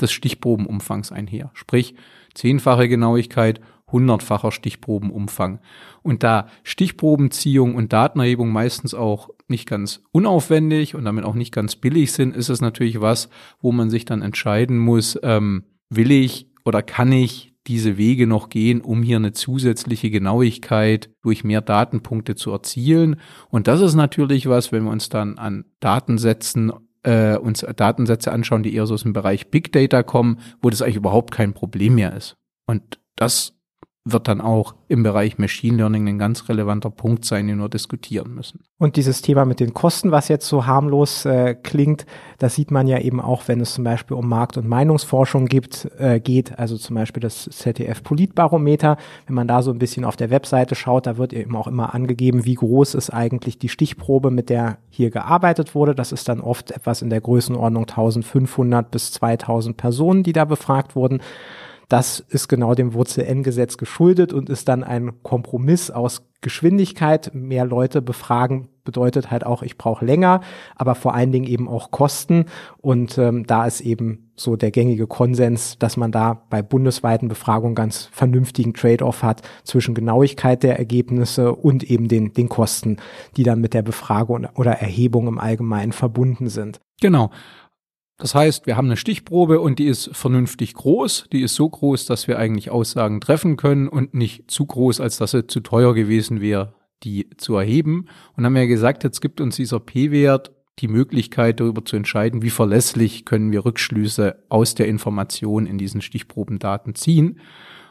des 0.00 0.10
Stichprobenumfangs 0.10 1.12
einher. 1.12 1.50
Sprich, 1.52 1.94
zehnfache 2.34 2.88
Genauigkeit, 2.88 3.60
hundertfacher 3.92 4.52
Stichprobenumfang. 4.52 5.60
Und 6.02 6.22
da 6.22 6.48
Stichprobenziehung 6.62 7.74
und 7.74 7.92
Datenerhebung 7.92 8.50
meistens 8.50 8.94
auch 8.94 9.28
nicht 9.46 9.68
ganz 9.68 10.02
unaufwendig 10.12 10.94
und 10.94 11.04
damit 11.04 11.24
auch 11.24 11.34
nicht 11.34 11.52
ganz 11.52 11.76
billig 11.76 12.12
sind, 12.12 12.34
ist 12.34 12.48
es 12.48 12.62
natürlich 12.62 13.02
was, 13.02 13.28
wo 13.60 13.70
man 13.70 13.90
sich 13.90 14.06
dann 14.06 14.22
entscheiden 14.22 14.78
muss, 14.78 15.18
ähm, 15.22 15.64
will 15.90 16.10
ich 16.10 16.46
oder 16.64 16.82
kann 16.82 17.12
ich 17.12 17.49
diese 17.66 17.96
Wege 17.96 18.26
noch 18.26 18.48
gehen, 18.48 18.80
um 18.80 19.02
hier 19.02 19.16
eine 19.16 19.32
zusätzliche 19.32 20.10
Genauigkeit 20.10 21.10
durch 21.22 21.44
mehr 21.44 21.60
Datenpunkte 21.60 22.34
zu 22.34 22.50
erzielen. 22.50 23.20
Und 23.48 23.68
das 23.68 23.80
ist 23.80 23.94
natürlich 23.94 24.48
was, 24.48 24.72
wenn 24.72 24.84
wir 24.84 24.90
uns 24.90 25.08
dann 25.08 25.38
an 25.38 25.64
Datensätzen 25.80 26.72
äh, 27.02 27.36
uns 27.36 27.64
Datensätze 27.76 28.32
anschauen, 28.32 28.62
die 28.62 28.74
eher 28.74 28.86
so 28.86 28.94
aus 28.94 29.02
dem 29.02 29.12
Bereich 29.12 29.50
Big 29.50 29.72
Data 29.72 30.02
kommen, 30.02 30.38
wo 30.60 30.70
das 30.70 30.82
eigentlich 30.82 30.96
überhaupt 30.96 31.32
kein 31.32 31.54
Problem 31.54 31.94
mehr 31.94 32.14
ist. 32.14 32.36
Und 32.66 33.00
das 33.16 33.59
wird 34.04 34.28
dann 34.28 34.40
auch 34.40 34.74
im 34.88 35.02
Bereich 35.02 35.38
Machine 35.38 35.76
Learning 35.76 36.08
ein 36.08 36.18
ganz 36.18 36.48
relevanter 36.48 36.88
Punkt 36.90 37.26
sein, 37.26 37.46
den 37.46 37.58
wir 37.58 37.68
diskutieren 37.68 38.34
müssen. 38.34 38.60
Und 38.78 38.96
dieses 38.96 39.20
Thema 39.20 39.44
mit 39.44 39.60
den 39.60 39.74
Kosten, 39.74 40.10
was 40.10 40.28
jetzt 40.28 40.48
so 40.48 40.64
harmlos 40.64 41.26
äh, 41.26 41.54
klingt, 41.54 42.06
das 42.38 42.54
sieht 42.54 42.70
man 42.70 42.86
ja 42.86 42.98
eben 42.98 43.20
auch, 43.20 43.46
wenn 43.46 43.60
es 43.60 43.74
zum 43.74 43.84
Beispiel 43.84 44.16
um 44.16 44.26
Markt- 44.26 44.56
und 44.56 44.66
Meinungsforschung 44.66 45.46
gibt, 45.46 45.90
äh, 45.98 46.18
geht, 46.18 46.58
also 46.58 46.78
zum 46.78 46.96
Beispiel 46.96 47.20
das 47.20 47.44
ZDF 47.44 48.02
Politbarometer. 48.02 48.96
Wenn 49.26 49.34
man 49.34 49.46
da 49.46 49.60
so 49.60 49.70
ein 49.70 49.78
bisschen 49.78 50.06
auf 50.06 50.16
der 50.16 50.30
Webseite 50.30 50.74
schaut, 50.74 51.06
da 51.06 51.18
wird 51.18 51.34
eben 51.34 51.54
auch 51.54 51.66
immer 51.66 51.94
angegeben, 51.94 52.46
wie 52.46 52.54
groß 52.54 52.94
ist 52.94 53.10
eigentlich 53.10 53.58
die 53.58 53.68
Stichprobe, 53.68 54.30
mit 54.30 54.48
der 54.48 54.78
hier 54.88 55.10
gearbeitet 55.10 55.74
wurde. 55.74 55.94
Das 55.94 56.10
ist 56.10 56.26
dann 56.26 56.40
oft 56.40 56.70
etwas 56.70 57.02
in 57.02 57.10
der 57.10 57.20
Größenordnung 57.20 57.82
1500 57.82 58.90
bis 58.90 59.12
2000 59.12 59.76
Personen, 59.76 60.22
die 60.22 60.32
da 60.32 60.46
befragt 60.46 60.96
wurden. 60.96 61.20
Das 61.90 62.20
ist 62.20 62.46
genau 62.48 62.74
dem 62.74 62.94
Wurzel-N-Gesetz 62.94 63.76
geschuldet 63.76 64.32
und 64.32 64.48
ist 64.48 64.68
dann 64.68 64.84
ein 64.84 65.24
Kompromiss 65.24 65.90
aus 65.90 66.24
Geschwindigkeit. 66.40 67.32
Mehr 67.34 67.64
Leute 67.64 68.00
befragen 68.00 68.68
bedeutet 68.84 69.32
halt 69.32 69.44
auch, 69.44 69.64
ich 69.64 69.76
brauche 69.76 70.04
länger, 70.04 70.40
aber 70.76 70.94
vor 70.94 71.14
allen 71.14 71.32
Dingen 71.32 71.48
eben 71.48 71.68
auch 71.68 71.90
Kosten. 71.90 72.46
Und 72.78 73.18
ähm, 73.18 73.44
da 73.44 73.66
ist 73.66 73.80
eben 73.80 74.30
so 74.36 74.54
der 74.54 74.70
gängige 74.70 75.08
Konsens, 75.08 75.78
dass 75.80 75.96
man 75.96 76.12
da 76.12 76.44
bei 76.48 76.62
bundesweiten 76.62 77.28
Befragungen 77.28 77.74
ganz 77.74 78.08
vernünftigen 78.12 78.72
Trade-off 78.72 79.24
hat 79.24 79.42
zwischen 79.64 79.94
Genauigkeit 79.94 80.62
der 80.62 80.78
Ergebnisse 80.78 81.52
und 81.56 81.82
eben 81.82 82.06
den, 82.06 82.32
den 82.34 82.48
Kosten, 82.48 82.98
die 83.36 83.42
dann 83.42 83.60
mit 83.60 83.74
der 83.74 83.82
Befragung 83.82 84.46
oder 84.54 84.74
Erhebung 84.74 85.26
im 85.26 85.40
Allgemeinen 85.40 85.90
verbunden 85.90 86.48
sind. 86.48 86.80
Genau. 87.00 87.30
Das 88.20 88.34
heißt, 88.34 88.66
wir 88.66 88.76
haben 88.76 88.88
eine 88.88 88.98
Stichprobe 88.98 89.60
und 89.60 89.78
die 89.78 89.86
ist 89.86 90.14
vernünftig 90.14 90.74
groß. 90.74 91.28
Die 91.32 91.40
ist 91.40 91.54
so 91.54 91.68
groß, 91.68 92.04
dass 92.04 92.28
wir 92.28 92.38
eigentlich 92.38 92.70
Aussagen 92.70 93.18
treffen 93.22 93.56
können 93.56 93.88
und 93.88 94.12
nicht 94.12 94.50
zu 94.50 94.66
groß, 94.66 95.00
als 95.00 95.16
dass 95.16 95.30
sie 95.30 95.46
zu 95.46 95.60
teuer 95.60 95.94
gewesen 95.94 96.42
wäre, 96.42 96.74
die 97.02 97.30
zu 97.38 97.56
erheben. 97.56 98.08
Und 98.36 98.44
haben 98.44 98.56
ja 98.56 98.66
gesagt, 98.66 99.04
jetzt 99.04 99.22
gibt 99.22 99.40
uns 99.40 99.56
dieser 99.56 99.80
P-Wert 99.80 100.52
die 100.80 100.88
Möglichkeit, 100.88 101.60
darüber 101.60 101.82
zu 101.82 101.96
entscheiden, 101.96 102.42
wie 102.42 102.50
verlässlich 102.50 103.24
können 103.24 103.52
wir 103.52 103.64
Rückschlüsse 103.64 104.44
aus 104.50 104.74
der 104.74 104.86
Information 104.86 105.64
in 105.64 105.78
diesen 105.78 106.02
Stichprobendaten 106.02 106.94
ziehen. 106.94 107.40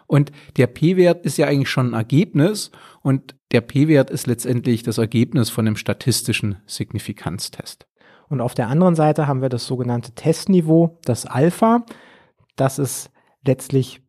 Und 0.05 0.31
der 0.57 0.67
P-Wert 0.67 1.25
ist 1.25 1.39
ja 1.39 1.47
eigentlich 1.47 1.69
schon 1.69 1.91
ein 1.91 1.93
Ergebnis 1.93 2.69
und 3.01 3.35
der 3.51 3.61
P-Wert 3.61 4.11
ist 4.11 4.27
letztendlich 4.27 4.83
das 4.83 4.99
Ergebnis 4.99 5.49
von 5.49 5.65
einem 5.65 5.75
statistischen 5.75 6.57
Signifikanztest. 6.67 7.88
Und 8.29 8.41
auf 8.41 8.53
der 8.53 8.67
anderen 8.67 8.95
Seite 8.95 9.27
haben 9.27 9.41
wir 9.41 9.49
das 9.49 9.65
sogenannte 9.65 10.11
Testniveau, 10.11 10.97
das 11.03 11.25
Alpha. 11.25 11.83
Das 12.55 12.79
ist 12.79 13.11
letztlich 13.45 14.01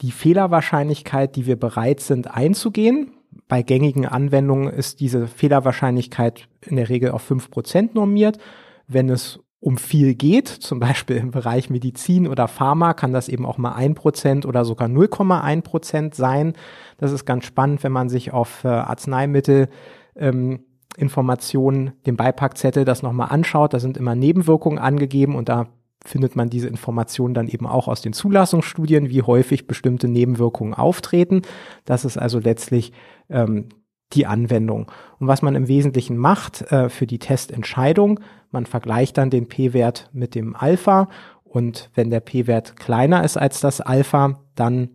die 0.00 0.12
Fehlerwahrscheinlichkeit, 0.12 1.36
die 1.36 1.46
wir 1.46 1.58
bereit 1.58 2.00
sind 2.00 2.32
einzugehen. 2.32 3.12
Bei 3.48 3.62
gängigen 3.62 4.06
Anwendungen 4.06 4.72
ist 4.72 5.00
diese 5.00 5.26
Fehlerwahrscheinlichkeit 5.26 6.48
in 6.62 6.76
der 6.76 6.88
Regel 6.88 7.10
auf 7.10 7.22
fünf 7.22 7.50
Prozent 7.50 7.94
normiert. 7.94 8.38
Wenn 8.86 9.08
es 9.08 9.40
um 9.58 9.78
viel 9.78 10.14
geht, 10.14 10.48
zum 10.48 10.78
Beispiel 10.78 11.16
im 11.16 11.30
Bereich 11.32 11.70
Medizin 11.70 12.28
oder 12.28 12.46
Pharma, 12.46 12.94
kann 12.94 13.12
das 13.12 13.28
eben 13.28 13.44
auch 13.46 13.58
mal 13.58 13.72
ein 13.72 13.94
Prozent 13.94 14.46
oder 14.46 14.64
sogar 14.64 14.88
0,1 14.88 15.62
Prozent 15.62 16.14
sein. 16.14 16.52
Das 16.98 17.10
ist 17.10 17.24
ganz 17.24 17.46
spannend, 17.46 17.82
wenn 17.82 17.92
man 17.92 18.08
sich 18.08 18.32
auf 18.32 18.64
äh, 18.64 18.68
Arzneimittel 18.68 19.68
ähm, 20.14 20.60
Informationen, 20.96 21.92
den 22.06 22.16
Beipackzettel 22.16 22.84
das 22.84 23.02
nochmal 23.02 23.28
anschaut. 23.30 23.74
Da 23.74 23.80
sind 23.80 23.96
immer 23.96 24.14
Nebenwirkungen 24.14 24.78
angegeben 24.78 25.34
und 25.34 25.48
da 25.48 25.66
findet 26.04 26.36
man 26.36 26.50
diese 26.50 26.68
Informationen 26.68 27.34
dann 27.34 27.48
eben 27.48 27.66
auch 27.66 27.88
aus 27.88 28.00
den 28.00 28.12
Zulassungsstudien, 28.12 29.10
wie 29.10 29.22
häufig 29.22 29.66
bestimmte 29.66 30.08
Nebenwirkungen 30.08 30.74
auftreten. 30.74 31.42
Das 31.84 32.04
ist 32.04 32.16
also 32.16 32.38
letztlich 32.38 32.92
ähm, 33.28 33.68
die 34.12 34.26
Anwendung. 34.26 34.90
Und 35.18 35.26
was 35.26 35.42
man 35.42 35.54
im 35.54 35.68
Wesentlichen 35.68 36.16
macht 36.16 36.62
äh, 36.70 36.88
für 36.88 37.06
die 37.06 37.18
Testentscheidung, 37.18 38.20
man 38.50 38.66
vergleicht 38.66 39.18
dann 39.18 39.30
den 39.30 39.48
P-Wert 39.48 40.10
mit 40.12 40.34
dem 40.34 40.54
Alpha 40.54 41.08
und 41.44 41.90
wenn 41.94 42.10
der 42.10 42.20
P-Wert 42.20 42.76
kleiner 42.76 43.24
ist 43.24 43.36
als 43.36 43.60
das 43.60 43.80
Alpha, 43.80 44.40
dann 44.54 44.90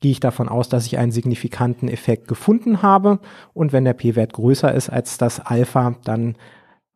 gehe 0.00 0.12
ich 0.12 0.20
davon 0.20 0.48
aus, 0.48 0.68
dass 0.68 0.86
ich 0.86 0.98
einen 0.98 1.12
signifikanten 1.12 1.88
Effekt 1.88 2.28
gefunden 2.28 2.82
habe. 2.82 3.20
Und 3.52 3.72
wenn 3.72 3.84
der 3.84 3.94
p-Wert 3.94 4.32
größer 4.32 4.72
ist 4.72 4.90
als 4.90 5.18
das 5.18 5.40
Alpha, 5.40 5.96
dann 6.04 6.36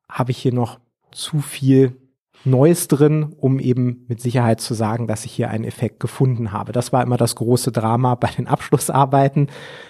habe 0.09 0.31
ich 0.31 0.39
hier 0.39 0.53
noch 0.53 0.79
zu 1.11 1.41
viel 1.41 1.97
Neues 2.45 2.89
drin, 2.89 3.35
um 3.37 3.61
eben 3.61 4.05
mit 4.09 4.21
Sicherheit 4.21 4.61
zu 4.61 4.75
sagen, 4.75 5.07
dass 5.07 5.25
ich 5.25 5.33
hier 5.33 5.49
einen 5.51 5.65
Effekt 5.65 6.01
gefunden 6.01 6.53
habe. 6.53 6.73
Das 6.73 6.93
war 6.93 7.03
immer 7.03 7.17
das 7.17 7.37
große 7.37 7.71
Drama 7.71 8.15
bei 8.21 8.29
den 8.29 8.49
Abschlussarbeiten, 8.49 9.49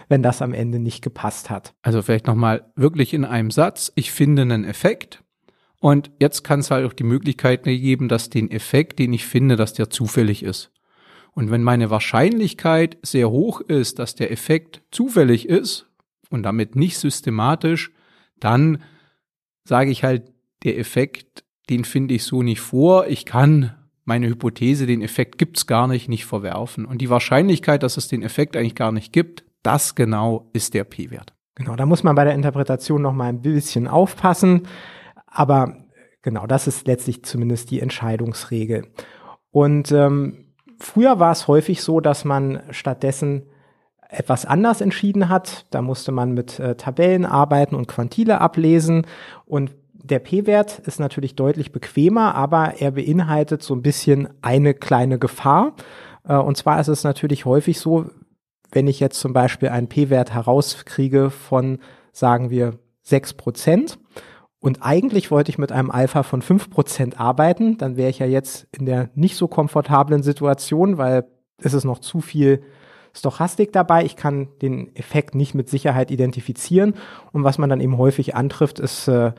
wenn 0.08 0.22
das 0.22 0.42
am 0.42 0.52
Ende 0.52 0.78
nicht 0.78 1.02
gepasst 1.02 1.50
hat. 1.50 1.74
Also 1.82 2.02
vielleicht 2.02 2.26
nochmal 2.26 2.70
wirklich 2.76 3.14
in 3.14 3.24
einem 3.24 3.50
Satz, 3.50 3.92
ich 3.94 4.12
finde 4.12 4.42
einen 4.42 4.64
Effekt 4.64 5.22
und 5.80 6.10
jetzt 6.20 6.44
kann 6.44 6.60
es 6.60 6.70
halt 6.70 6.86
auch 6.86 6.92
die 6.92 7.04
Möglichkeit 7.04 7.64
geben, 7.64 8.08
dass 8.08 8.30
den 8.30 8.50
Effekt, 8.50 8.98
den 8.98 9.12
ich 9.12 9.26
finde, 9.26 9.56
dass 9.56 9.72
der 9.72 9.90
zufällig 9.90 10.42
ist. 10.42 10.70
Und 11.34 11.50
wenn 11.50 11.62
meine 11.62 11.90
Wahrscheinlichkeit 11.90 12.98
sehr 13.02 13.30
hoch 13.30 13.60
ist, 13.60 13.98
dass 13.98 14.14
der 14.14 14.30
Effekt 14.30 14.82
zufällig 14.90 15.48
ist 15.48 15.86
und 16.30 16.42
damit 16.42 16.76
nicht 16.76 16.98
systematisch, 16.98 17.90
dann 18.38 18.82
sage 19.64 19.90
ich 19.90 20.04
halt, 20.04 20.32
der 20.64 20.78
Effekt, 20.78 21.44
den 21.70 21.84
finde 21.84 22.14
ich 22.14 22.24
so 22.24 22.42
nicht 22.42 22.60
vor. 22.60 23.06
Ich 23.06 23.24
kann 23.24 23.74
meine 24.04 24.28
Hypothese, 24.28 24.86
den 24.86 25.02
Effekt 25.02 25.38
gibt's 25.38 25.66
gar 25.66 25.88
nicht, 25.88 26.08
nicht 26.08 26.26
verwerfen. 26.26 26.84
Und 26.84 26.98
die 26.98 27.10
Wahrscheinlichkeit, 27.10 27.82
dass 27.82 27.96
es 27.96 28.08
den 28.08 28.22
Effekt 28.22 28.56
eigentlich 28.56 28.74
gar 28.74 28.92
nicht 28.92 29.12
gibt, 29.12 29.44
das 29.62 29.94
genau 29.94 30.50
ist 30.52 30.74
der 30.74 30.84
P-Wert. 30.84 31.32
Genau, 31.54 31.76
da 31.76 31.86
muss 31.86 32.02
man 32.02 32.14
bei 32.14 32.24
der 32.24 32.34
Interpretation 32.34 33.02
noch 33.02 33.12
mal 33.12 33.28
ein 33.28 33.42
bisschen 33.42 33.86
aufpassen. 33.86 34.66
Aber 35.26 35.76
genau, 36.22 36.46
das 36.46 36.66
ist 36.66 36.86
letztlich 36.86 37.24
zumindest 37.24 37.70
die 37.70 37.80
Entscheidungsregel. 37.80 38.88
Und 39.50 39.92
ähm, 39.92 40.51
Früher 40.82 41.20
war 41.20 41.30
es 41.30 41.46
häufig 41.46 41.80
so, 41.80 42.00
dass 42.00 42.24
man 42.24 42.60
stattdessen 42.70 43.44
etwas 44.08 44.44
anders 44.44 44.80
entschieden 44.80 45.28
hat. 45.28 45.64
Da 45.70 45.80
musste 45.80 46.10
man 46.10 46.32
mit 46.32 46.58
äh, 46.58 46.74
Tabellen 46.74 47.24
arbeiten 47.24 47.76
und 47.76 47.86
Quantile 47.86 48.40
ablesen. 48.40 49.06
Und 49.46 49.70
der 49.94 50.18
P-Wert 50.18 50.80
ist 50.80 50.98
natürlich 50.98 51.36
deutlich 51.36 51.70
bequemer, 51.70 52.34
aber 52.34 52.80
er 52.80 52.90
beinhaltet 52.90 53.62
so 53.62 53.74
ein 53.74 53.82
bisschen 53.82 54.28
eine 54.42 54.74
kleine 54.74 55.20
Gefahr. 55.20 55.74
Äh, 56.26 56.34
und 56.34 56.56
zwar 56.56 56.80
ist 56.80 56.88
es 56.88 57.04
natürlich 57.04 57.44
häufig 57.44 57.78
so, 57.78 58.06
wenn 58.72 58.88
ich 58.88 58.98
jetzt 58.98 59.20
zum 59.20 59.32
Beispiel 59.32 59.68
einen 59.68 59.88
P-Wert 59.88 60.34
herauskriege 60.34 61.30
von, 61.30 61.78
sagen 62.10 62.50
wir, 62.50 62.78
sechs 63.02 63.32
Prozent, 63.32 63.98
und 64.62 64.78
eigentlich 64.80 65.32
wollte 65.32 65.50
ich 65.50 65.58
mit 65.58 65.72
einem 65.72 65.90
Alpha 65.90 66.22
von 66.22 66.40
fünf 66.40 66.70
Prozent 66.70 67.18
arbeiten. 67.18 67.78
Dann 67.78 67.96
wäre 67.96 68.10
ich 68.10 68.20
ja 68.20 68.26
jetzt 68.26 68.68
in 68.70 68.86
der 68.86 69.10
nicht 69.16 69.36
so 69.36 69.48
komfortablen 69.48 70.22
Situation, 70.22 70.98
weil 70.98 71.24
es 71.58 71.74
ist 71.74 71.82
noch 71.82 71.98
zu 71.98 72.20
viel 72.20 72.62
Stochastik 73.12 73.72
dabei. 73.72 74.04
Ich 74.04 74.14
kann 74.14 74.50
den 74.62 74.94
Effekt 74.94 75.34
nicht 75.34 75.56
mit 75.56 75.68
Sicherheit 75.68 76.12
identifizieren. 76.12 76.94
Und 77.32 77.42
was 77.42 77.58
man 77.58 77.70
dann 77.70 77.80
eben 77.80 77.98
häufig 77.98 78.36
antrifft, 78.36 78.78
ist 78.78 79.08
äh, 79.08 79.32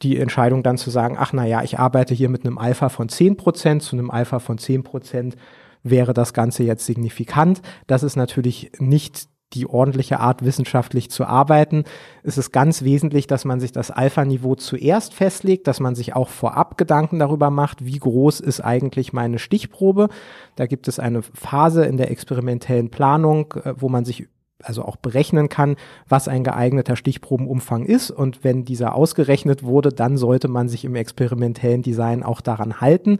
die 0.00 0.16
Entscheidung 0.16 0.62
dann 0.62 0.78
zu 0.78 0.90
sagen, 0.90 1.16
ach 1.18 1.32
na 1.32 1.44
ja, 1.44 1.64
ich 1.64 1.80
arbeite 1.80 2.14
hier 2.14 2.28
mit 2.28 2.46
einem 2.46 2.56
Alpha 2.56 2.88
von 2.88 3.08
zehn 3.08 3.36
Prozent 3.36 3.82
zu 3.82 3.96
einem 3.96 4.12
Alpha 4.12 4.38
von 4.38 4.58
zehn 4.58 4.84
Prozent 4.84 5.34
wäre 5.82 6.14
das 6.14 6.34
Ganze 6.34 6.62
jetzt 6.62 6.86
signifikant. 6.86 7.62
Das 7.88 8.04
ist 8.04 8.14
natürlich 8.14 8.70
nicht 8.78 9.26
die 9.54 9.66
ordentliche 9.66 10.20
Art, 10.20 10.44
wissenschaftlich 10.44 11.10
zu 11.10 11.24
arbeiten, 11.24 11.84
ist 12.22 12.38
es 12.38 12.52
ganz 12.52 12.82
wesentlich, 12.82 13.26
dass 13.26 13.44
man 13.44 13.60
sich 13.60 13.72
das 13.72 13.90
Alpha-Niveau 13.90 14.54
zuerst 14.54 15.14
festlegt, 15.14 15.66
dass 15.66 15.80
man 15.80 15.94
sich 15.94 16.14
auch 16.14 16.28
vorab 16.28 16.78
Gedanken 16.78 17.18
darüber 17.18 17.50
macht, 17.50 17.84
wie 17.84 17.98
groß 17.98 18.40
ist 18.40 18.60
eigentlich 18.60 19.12
meine 19.12 19.38
Stichprobe. 19.38 20.08
Da 20.56 20.66
gibt 20.66 20.88
es 20.88 20.98
eine 20.98 21.22
Phase 21.22 21.84
in 21.84 21.96
der 21.96 22.10
experimentellen 22.10 22.90
Planung, 22.90 23.52
äh, 23.64 23.74
wo 23.76 23.88
man 23.88 24.04
sich 24.04 24.28
also 24.62 24.84
auch 24.84 24.96
berechnen 24.96 25.48
kann, 25.48 25.76
was 26.08 26.28
ein 26.28 26.44
geeigneter 26.44 26.96
Stichprobenumfang 26.96 27.84
ist. 27.84 28.10
Und 28.10 28.44
wenn 28.44 28.64
dieser 28.64 28.94
ausgerechnet 28.94 29.64
wurde, 29.64 29.90
dann 29.90 30.16
sollte 30.16 30.48
man 30.48 30.68
sich 30.68 30.84
im 30.84 30.94
experimentellen 30.94 31.82
Design 31.82 32.22
auch 32.22 32.40
daran 32.40 32.80
halten. 32.80 33.18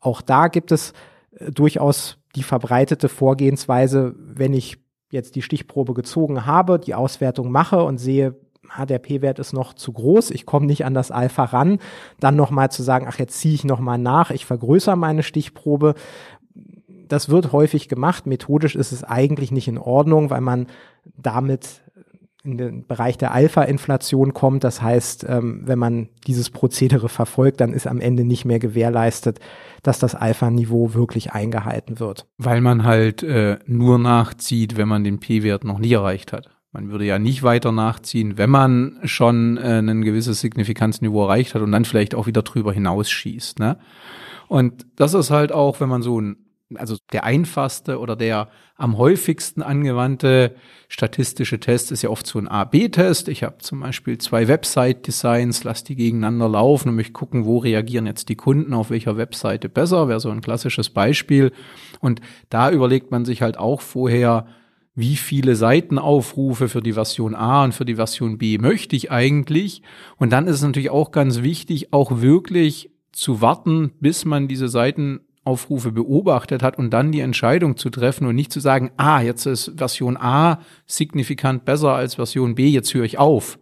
Auch 0.00 0.22
da 0.22 0.48
gibt 0.48 0.72
es 0.72 0.92
äh, 1.32 1.50
durchaus 1.50 2.18
die 2.36 2.42
verbreitete 2.42 3.08
Vorgehensweise, 3.08 4.14
wenn 4.18 4.54
ich 4.54 4.83
jetzt 5.14 5.34
die 5.34 5.42
Stichprobe 5.42 5.94
gezogen 5.94 6.44
habe, 6.44 6.78
die 6.78 6.94
Auswertung 6.94 7.50
mache 7.50 7.82
und 7.82 7.98
sehe, 7.98 8.34
ah, 8.68 8.84
der 8.84 8.98
P-Wert 8.98 9.38
ist 9.38 9.52
noch 9.52 9.72
zu 9.72 9.92
groß, 9.92 10.30
ich 10.30 10.44
komme 10.44 10.66
nicht 10.66 10.84
an 10.84 10.94
das 10.94 11.10
Alpha 11.10 11.44
ran, 11.44 11.78
dann 12.20 12.36
nochmal 12.36 12.70
zu 12.70 12.82
sagen, 12.82 13.06
ach, 13.08 13.18
jetzt 13.18 13.38
ziehe 13.38 13.54
ich 13.54 13.64
nochmal 13.64 13.98
nach, 13.98 14.30
ich 14.30 14.44
vergrößere 14.44 14.96
meine 14.96 15.22
Stichprobe. 15.22 15.94
Das 17.08 17.28
wird 17.28 17.52
häufig 17.52 17.88
gemacht. 17.88 18.26
Methodisch 18.26 18.74
ist 18.74 18.92
es 18.92 19.04
eigentlich 19.04 19.52
nicht 19.52 19.68
in 19.68 19.78
Ordnung, 19.78 20.30
weil 20.30 20.40
man 20.40 20.66
damit 21.16 21.82
in 22.44 22.58
den 22.58 22.86
Bereich 22.86 23.16
der 23.16 23.32
Alpha-Inflation 23.32 24.34
kommt. 24.34 24.64
Das 24.64 24.82
heißt, 24.82 25.24
ähm, 25.28 25.62
wenn 25.64 25.78
man 25.78 26.08
dieses 26.26 26.50
Prozedere 26.50 27.08
verfolgt, 27.08 27.60
dann 27.60 27.72
ist 27.72 27.86
am 27.86 28.00
Ende 28.00 28.24
nicht 28.24 28.44
mehr 28.44 28.58
gewährleistet, 28.58 29.40
dass 29.82 29.98
das 29.98 30.14
Alpha-Niveau 30.14 30.92
wirklich 30.92 31.32
eingehalten 31.32 31.98
wird. 32.00 32.26
Weil 32.36 32.60
man 32.60 32.84
halt 32.84 33.22
äh, 33.22 33.58
nur 33.66 33.98
nachzieht, 33.98 34.76
wenn 34.76 34.88
man 34.88 35.04
den 35.04 35.20
P-Wert 35.20 35.64
noch 35.64 35.78
nie 35.78 35.92
erreicht 35.92 36.32
hat. 36.32 36.50
Man 36.70 36.90
würde 36.90 37.06
ja 37.06 37.18
nicht 37.18 37.42
weiter 37.42 37.72
nachziehen, 37.72 38.36
wenn 38.36 38.50
man 38.50 38.98
schon 39.04 39.56
äh, 39.56 39.78
ein 39.78 40.02
gewisses 40.02 40.40
Signifikanzniveau 40.40 41.24
erreicht 41.24 41.54
hat 41.54 41.62
und 41.62 41.72
dann 41.72 41.84
vielleicht 41.84 42.14
auch 42.14 42.26
wieder 42.26 42.42
drüber 42.42 42.72
hinausschießt. 42.72 43.58
Ne? 43.58 43.78
Und 44.48 44.84
das 44.96 45.14
ist 45.14 45.30
halt 45.30 45.50
auch, 45.50 45.80
wenn 45.80 45.88
man 45.88 46.02
so 46.02 46.20
ein 46.20 46.43
also 46.76 46.96
der 47.12 47.24
einfachste 47.24 47.98
oder 47.98 48.16
der 48.16 48.48
am 48.76 48.98
häufigsten 48.98 49.62
angewandte 49.62 50.56
statistische 50.88 51.60
Test 51.60 51.92
ist 51.92 52.02
ja 52.02 52.10
oft 52.10 52.26
so 52.26 52.38
ein 52.38 52.48
A-B-Test. 52.48 53.28
Ich 53.28 53.44
habe 53.44 53.58
zum 53.58 53.80
Beispiel 53.80 54.18
zwei 54.18 54.48
Website-Designs, 54.48 55.64
lass 55.64 55.84
die 55.84 55.94
gegeneinander 55.94 56.48
laufen 56.48 56.88
und 56.88 56.96
möchte 56.96 57.12
gucken, 57.12 57.44
wo 57.44 57.58
reagieren 57.58 58.06
jetzt 58.06 58.28
die 58.28 58.36
Kunden 58.36 58.74
auf 58.74 58.90
welcher 58.90 59.16
Webseite 59.16 59.68
besser, 59.68 60.08
wäre 60.08 60.20
so 60.20 60.30
ein 60.30 60.40
klassisches 60.40 60.90
Beispiel. 60.90 61.52
Und 62.00 62.20
da 62.50 62.70
überlegt 62.70 63.10
man 63.10 63.24
sich 63.24 63.42
halt 63.42 63.58
auch 63.58 63.80
vorher, 63.80 64.46
wie 64.94 65.16
viele 65.16 65.56
Seitenaufrufe 65.56 66.68
für 66.68 66.82
die 66.82 66.92
Version 66.92 67.34
A 67.34 67.64
und 67.64 67.74
für 67.74 67.84
die 67.84 67.96
Version 67.96 68.38
B 68.38 68.58
möchte 68.58 68.94
ich 68.94 69.10
eigentlich. 69.10 69.82
Und 70.16 70.30
dann 70.30 70.46
ist 70.46 70.56
es 70.56 70.62
natürlich 70.62 70.90
auch 70.90 71.10
ganz 71.10 71.42
wichtig, 71.42 71.92
auch 71.92 72.20
wirklich 72.20 72.90
zu 73.12 73.40
warten, 73.40 73.92
bis 74.00 74.24
man 74.24 74.48
diese 74.48 74.68
Seitenaufrufe 75.44 75.92
beobachtet 75.92 76.62
hat 76.62 76.78
und 76.78 76.90
dann 76.90 77.12
die 77.12 77.20
Entscheidung 77.20 77.76
zu 77.76 77.90
treffen 77.90 78.26
und 78.26 78.34
nicht 78.34 78.52
zu 78.52 78.60
sagen, 78.60 78.90
ah, 78.96 79.20
jetzt 79.20 79.46
ist 79.46 79.72
Version 79.76 80.16
A 80.16 80.60
signifikant 80.86 81.64
besser 81.64 81.92
als 81.92 82.14
Version 82.14 82.54
B, 82.54 82.68
jetzt 82.68 82.94
höre 82.94 83.04
ich 83.04 83.18
auf. 83.18 83.58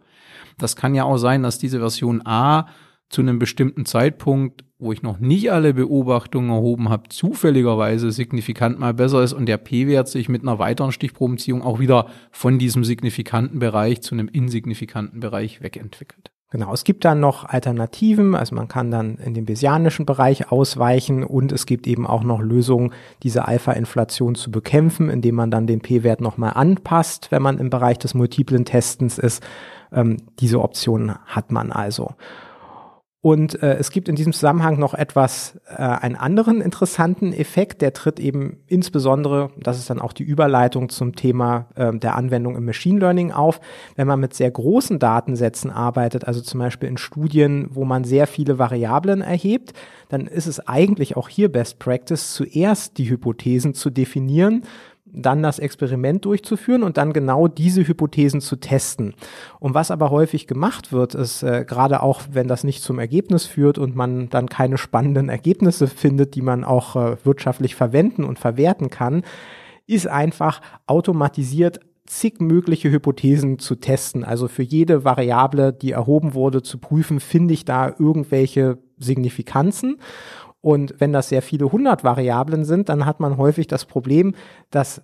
Das 0.57 0.75
kann 0.75 0.95
ja 0.95 1.03
auch 1.03 1.17
sein, 1.17 1.43
dass 1.43 1.59
diese 1.59 1.79
Version 1.79 2.21
A 2.25 2.67
zu 3.09 3.21
einem 3.21 3.37
bestimmten 3.37 3.85
Zeitpunkt, 3.85 4.63
wo 4.79 4.91
ich 4.91 5.03
noch 5.03 5.19
nicht 5.19 5.51
alle 5.51 5.73
Beobachtungen 5.73 6.49
erhoben 6.49 6.89
habe, 6.89 7.09
zufälligerweise 7.09 8.11
signifikant 8.11 8.79
mal 8.79 8.93
besser 8.93 9.23
ist 9.23 9.33
und 9.33 9.45
der 9.45 9.57
P-Wert 9.57 10.07
sich 10.07 10.29
mit 10.29 10.41
einer 10.41 10.59
weiteren 10.59 10.91
Stichprobenziehung 10.91 11.61
auch 11.61 11.79
wieder 11.79 12.07
von 12.31 12.59
diesem 12.59 12.83
signifikanten 12.83 13.59
Bereich 13.59 14.01
zu 14.01 14.15
einem 14.15 14.29
insignifikanten 14.29 15.19
Bereich 15.19 15.61
wegentwickelt. 15.61 16.32
Genau, 16.53 16.71
es 16.71 16.83
gibt 16.83 17.03
dann 17.03 17.19
noch 17.19 17.45
Alternativen, 17.45 18.35
also 18.35 18.53
man 18.53 18.67
kann 18.67 18.91
dann 18.91 19.15
in 19.15 19.33
den 19.33 19.43
Bayesianischen 19.43 20.05
Bereich 20.05 20.51
ausweichen 20.51 21.23
und 21.23 21.51
es 21.51 21.65
gibt 21.65 21.87
eben 21.87 22.05
auch 22.05 22.21
noch 22.21 22.41
Lösungen, 22.41 22.93
diese 23.23 23.47
Alpha-Inflation 23.47 24.35
zu 24.35 24.51
bekämpfen, 24.51 25.09
indem 25.09 25.33
man 25.33 25.49
dann 25.49 25.65
den 25.65 25.81
P-Wert 25.81 26.21
nochmal 26.21 26.51
anpasst, 26.53 27.31
wenn 27.31 27.41
man 27.41 27.57
im 27.57 27.71
Bereich 27.71 27.97
des 27.97 28.13
multiplen 28.13 28.65
Testens 28.65 29.17
ist. 29.17 29.43
Ähm, 29.91 30.17
diese 30.41 30.61
Optionen 30.61 31.15
hat 31.25 31.51
man 31.51 31.71
also. 31.71 32.11
Und 33.23 33.63
äh, 33.63 33.75
es 33.75 33.91
gibt 33.91 34.09
in 34.09 34.17
diesem 34.17 34.33
Zusammenhang 34.33 34.77
noch 34.77 34.93
etwas, 34.93 35.57
äh, 35.69 35.77
einen 35.77 36.17
anderen 36.17 36.59
interessanten 36.59 37.31
Effekt, 37.31 37.81
der 37.81 37.93
tritt 37.93 38.19
eben 38.19 38.57
insbesondere, 38.67 39.49
das 39.55 39.79
ist 39.79 39.89
dann 39.89 40.01
auch 40.01 40.11
die 40.11 40.23
Überleitung 40.23 40.89
zum 40.89 41.15
Thema 41.15 41.67
äh, 41.75 41.97
der 41.97 42.17
Anwendung 42.17 42.57
im 42.57 42.65
Machine 42.65 42.99
Learning 42.99 43.31
auf, 43.31 43.61
wenn 43.95 44.07
man 44.07 44.19
mit 44.19 44.33
sehr 44.33 44.51
großen 44.51 44.99
Datensätzen 44.99 45.71
arbeitet, 45.71 46.27
also 46.27 46.41
zum 46.41 46.59
Beispiel 46.59 46.89
in 46.89 46.97
Studien, 46.97 47.69
wo 47.69 47.85
man 47.85 48.03
sehr 48.03 48.27
viele 48.27 48.59
Variablen 48.59 49.21
erhebt, 49.21 49.71
dann 50.09 50.27
ist 50.27 50.47
es 50.47 50.67
eigentlich 50.67 51.15
auch 51.15 51.29
hier 51.29 51.49
Best 51.49 51.79
Practice, 51.79 52.33
zuerst 52.33 52.97
die 52.97 53.09
Hypothesen 53.09 53.73
zu 53.73 53.89
definieren 53.89 54.63
dann 55.13 55.43
das 55.43 55.59
Experiment 55.59 56.25
durchzuführen 56.25 56.83
und 56.83 56.97
dann 56.97 57.13
genau 57.13 57.47
diese 57.47 57.87
Hypothesen 57.87 58.41
zu 58.41 58.55
testen. 58.55 59.13
Und 59.59 59.73
was 59.73 59.91
aber 59.91 60.09
häufig 60.09 60.47
gemacht 60.47 60.91
wird, 60.91 61.15
ist 61.15 61.43
äh, 61.43 61.65
gerade 61.67 62.01
auch, 62.01 62.21
wenn 62.31 62.47
das 62.47 62.63
nicht 62.63 62.81
zum 62.81 62.99
Ergebnis 62.99 63.45
führt 63.45 63.77
und 63.77 63.95
man 63.95 64.29
dann 64.29 64.49
keine 64.49 64.77
spannenden 64.77 65.29
Ergebnisse 65.29 65.87
findet, 65.87 66.35
die 66.35 66.41
man 66.41 66.63
auch 66.63 66.95
äh, 66.95 67.17
wirtschaftlich 67.23 67.75
verwenden 67.75 68.23
und 68.23 68.39
verwerten 68.39 68.89
kann, 68.89 69.23
ist 69.85 70.07
einfach 70.07 70.61
automatisiert 70.87 71.79
zig 72.05 72.39
mögliche 72.39 72.91
Hypothesen 72.91 73.59
zu 73.59 73.75
testen. 73.75 74.23
Also 74.23 74.47
für 74.47 74.63
jede 74.63 75.05
Variable, 75.05 75.71
die 75.71 75.91
erhoben 75.91 76.33
wurde, 76.33 76.61
zu 76.61 76.77
prüfen, 76.77 77.19
finde 77.19 77.53
ich 77.53 77.65
da 77.65 77.93
irgendwelche 77.97 78.77
Signifikanzen. 78.97 79.97
Und 80.63 80.95
wenn 80.99 81.11
das 81.11 81.27
sehr 81.27 81.41
viele 81.41 81.71
hundert 81.71 82.05
Variablen 82.05 82.63
sind, 82.63 82.87
dann 82.87 83.05
hat 83.05 83.19
man 83.19 83.37
häufig 83.37 83.67
das 83.67 83.83
Problem, 83.83 84.33
dass 84.71 85.01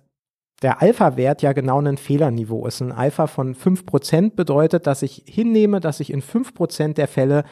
der 0.62 0.80
Alpha-Wert 0.80 1.42
ja 1.42 1.52
genau 1.52 1.80
ein 1.80 1.98
Fehlerniveau 1.98 2.66
ist. 2.66 2.80
Ein 2.80 2.92
Alpha 2.92 3.26
von 3.26 3.54
fünf 3.54 3.84
Prozent 3.84 4.36
bedeutet, 4.36 4.86
dass 4.86 5.02
ich 5.02 5.24
hinnehme, 5.26 5.80
dass 5.80 6.00
ich 6.00 6.12
in 6.12 6.22
fünf 6.22 6.54
Prozent 6.54 6.96
der 6.96 7.08
Fälle 7.08 7.44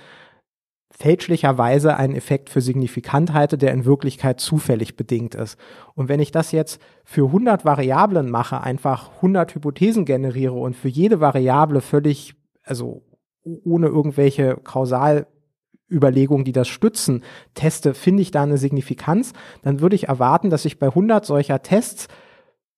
fälschlicherweise 0.90 1.96
einen 1.96 2.14
Effekt 2.14 2.48
für 2.48 2.62
signifikant 2.62 3.34
halte, 3.34 3.58
der 3.58 3.72
in 3.72 3.84
Wirklichkeit 3.84 4.40
zufällig 4.40 4.96
bedingt 4.96 5.34
ist. 5.34 5.58
Und 5.94 6.08
wenn 6.08 6.20
ich 6.20 6.32
das 6.32 6.50
jetzt 6.50 6.80
für 7.04 7.26
100 7.26 7.66
Variablen 7.66 8.30
mache, 8.30 8.62
einfach 8.62 9.16
100 9.16 9.54
Hypothesen 9.54 10.06
generiere 10.06 10.54
und 10.54 10.74
für 10.74 10.88
jede 10.88 11.20
Variable 11.20 11.82
völlig, 11.82 12.36
also 12.64 13.02
ohne 13.44 13.88
irgendwelche 13.88 14.56
kausal 14.56 15.26
Überlegungen, 15.90 16.44
die 16.44 16.52
das 16.52 16.68
stützen, 16.68 17.24
teste, 17.54 17.94
finde 17.94 18.22
ich 18.22 18.30
da 18.30 18.42
eine 18.42 18.58
Signifikanz, 18.58 19.32
dann 19.62 19.80
würde 19.80 19.96
ich 19.96 20.08
erwarten, 20.08 20.50
dass 20.50 20.64
ich 20.64 20.78
bei 20.78 20.86
100 20.86 21.24
solcher 21.24 21.62
Tests 21.62 22.08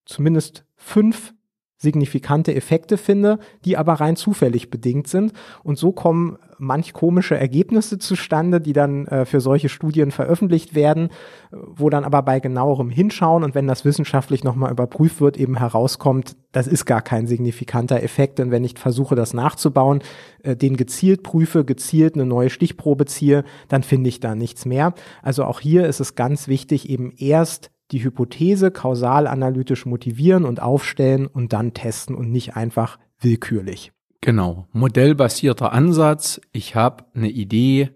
zumindest 0.05 0.65
fünf 0.77 1.35
signifikante 1.81 2.55
Effekte 2.55 2.99
finde, 2.99 3.39
die 3.65 3.79
aber 3.79 3.95
rein 3.95 4.15
zufällig 4.15 4.69
bedingt 4.69 5.09
sind. 5.09 5.33
Und 5.65 5.79
so 5.79 5.93
kommen 5.93 6.37
manch 6.59 6.93
komische 6.93 7.39
Ergebnisse 7.39 7.99
zustande, 7.99 8.61
die 8.61 8.75
dann 8.75 9.07
äh, 9.07 9.25
für 9.25 9.41
solche 9.41 9.71
Studien 9.71 10.11
veröffentlicht 10.11 10.75
werden, 10.75 11.09
wo 11.51 11.89
dann 11.89 12.05
aber 12.05 12.21
bei 12.23 12.39
genauerem 12.39 12.91
Hinschauen 12.91 13.45
und 13.45 13.55
wenn 13.55 13.67
das 13.67 13.87
wissenschaftlich 13.87 14.45
nochmal 14.45 14.71
überprüft 14.71 15.23
wird, 15.23 15.39
eben 15.39 15.57
herauskommt, 15.57 16.37
das 16.53 16.67
ist 16.67 16.85
gar 16.85 17.01
kein 17.01 17.27
signifikanter 17.27 18.03
Effekt. 18.03 18.39
Denn 18.39 18.51
wenn 18.51 18.63
ich 18.63 18.79
versuche, 18.79 19.15
das 19.15 19.33
nachzubauen, 19.33 20.01
äh, 20.43 20.55
den 20.55 20.77
gezielt 20.77 21.23
prüfe, 21.23 21.65
gezielt 21.65 22.15
eine 22.15 22.27
neue 22.27 22.51
Stichprobe 22.51 23.07
ziehe, 23.07 23.43
dann 23.69 23.83
finde 23.83 24.11
ich 24.11 24.21
da 24.21 24.35
nichts 24.35 24.67
mehr. 24.67 24.93
Also 25.23 25.45
auch 25.45 25.61
hier 25.61 25.87
ist 25.87 26.01
es 26.01 26.15
ganz 26.15 26.47
wichtig, 26.47 26.91
eben 26.91 27.11
erst 27.17 27.71
die 27.91 28.05
Hypothese 28.05 28.71
kausal 28.71 29.27
analytisch 29.27 29.87
motivieren 29.87 30.45
und 30.45 30.61
aufstellen 30.61 31.27
und 31.27 31.53
dann 31.53 31.75
testen 31.75 32.15
und 32.15 32.31
nicht 32.31 32.57
einfach 32.57 32.99
willkürlich. 33.19 33.93
Genau, 34.21 34.67
modellbasierter 34.73 35.73
Ansatz. 35.73 36.41
Ich 36.53 36.75
habe 36.75 37.05
eine 37.15 37.31
Idee, 37.31 37.91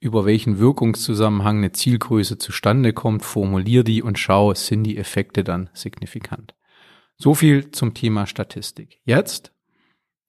über 0.00 0.24
welchen 0.24 0.58
Wirkungszusammenhang 0.58 1.58
eine 1.58 1.72
Zielgröße 1.72 2.38
zustande 2.38 2.92
kommt, 2.92 3.22
formuliere 3.22 3.84
die 3.84 4.02
und 4.02 4.18
schaue, 4.18 4.54
sind 4.56 4.84
die 4.84 4.96
Effekte 4.96 5.44
dann 5.44 5.68
signifikant. 5.74 6.54
So 7.16 7.34
viel 7.34 7.70
zum 7.70 7.92
Thema 7.92 8.26
Statistik. 8.26 9.00
Jetzt, 9.04 9.52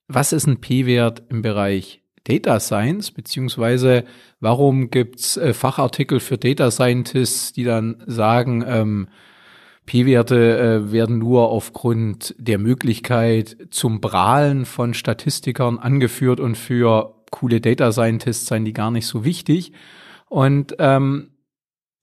was 0.08 0.34
ist 0.34 0.48
ein 0.48 0.60
P-Wert 0.60 1.24
im 1.30 1.42
Bereich 1.42 2.01
Data 2.24 2.60
Science, 2.60 3.12
beziehungsweise 3.12 4.04
warum 4.40 4.90
gibt's 4.92 5.38
äh, 5.38 5.54
Fachartikel 5.54 6.20
für 6.20 6.38
Data 6.38 6.72
Scientists, 6.72 7.54
die 7.54 7.64
dann 7.64 8.04
sagen, 8.06 8.64
ähm, 8.68 9.08
P-Werte 9.86 10.60
äh, 10.60 10.92
werden 10.92 11.18
nur 11.18 11.50
aufgrund 11.50 12.36
der 12.38 12.60
Möglichkeit 12.60 13.58
zum 13.72 14.00
Prahlen 14.00 14.66
von 14.66 14.94
Statistikern 14.94 15.80
angeführt 15.80 16.40
und 16.40 16.56
für 16.56 17.16
coole 17.32 17.62
Data 17.62 17.92
Scientists 17.92 18.46
seien 18.46 18.66
die 18.66 18.74
gar 18.74 18.92
nicht 18.92 19.08
so 19.08 19.26
wichtig. 19.26 19.74
Und 20.30 20.76
ähm, 20.80 21.32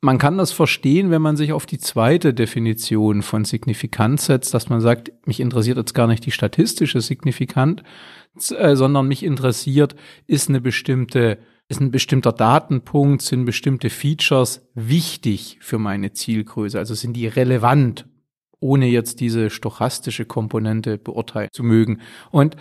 man 0.00 0.18
kann 0.18 0.38
das 0.38 0.52
verstehen, 0.52 1.10
wenn 1.10 1.22
man 1.22 1.36
sich 1.36 1.52
auf 1.52 1.66
die 1.66 1.78
zweite 1.78 2.32
Definition 2.32 3.22
von 3.22 3.44
Signifikanz 3.44 4.26
setzt, 4.26 4.54
dass 4.54 4.68
man 4.68 4.80
sagt, 4.80 5.12
mich 5.26 5.40
interessiert 5.40 5.76
jetzt 5.76 5.94
gar 5.94 6.06
nicht 6.06 6.24
die 6.24 6.30
statistische 6.30 7.00
Signifikanz, 7.00 7.82
äh, 8.56 8.76
sondern 8.76 9.08
mich 9.08 9.22
interessiert, 9.22 9.96
ist 10.26 10.48
eine 10.48 10.60
bestimmte, 10.60 11.38
ist 11.68 11.80
ein 11.80 11.90
bestimmter 11.90 12.32
Datenpunkt, 12.32 13.22
sind 13.22 13.44
bestimmte 13.44 13.90
Features 13.90 14.66
wichtig 14.74 15.58
für 15.60 15.78
meine 15.78 16.12
Zielgröße, 16.12 16.78
also 16.78 16.94
sind 16.94 17.14
die 17.14 17.26
relevant, 17.26 18.06
ohne 18.60 18.86
jetzt 18.86 19.20
diese 19.20 19.50
stochastische 19.50 20.24
Komponente 20.24 20.98
beurteilen 20.98 21.50
zu 21.52 21.62
mögen. 21.62 22.00
Und 22.30 22.56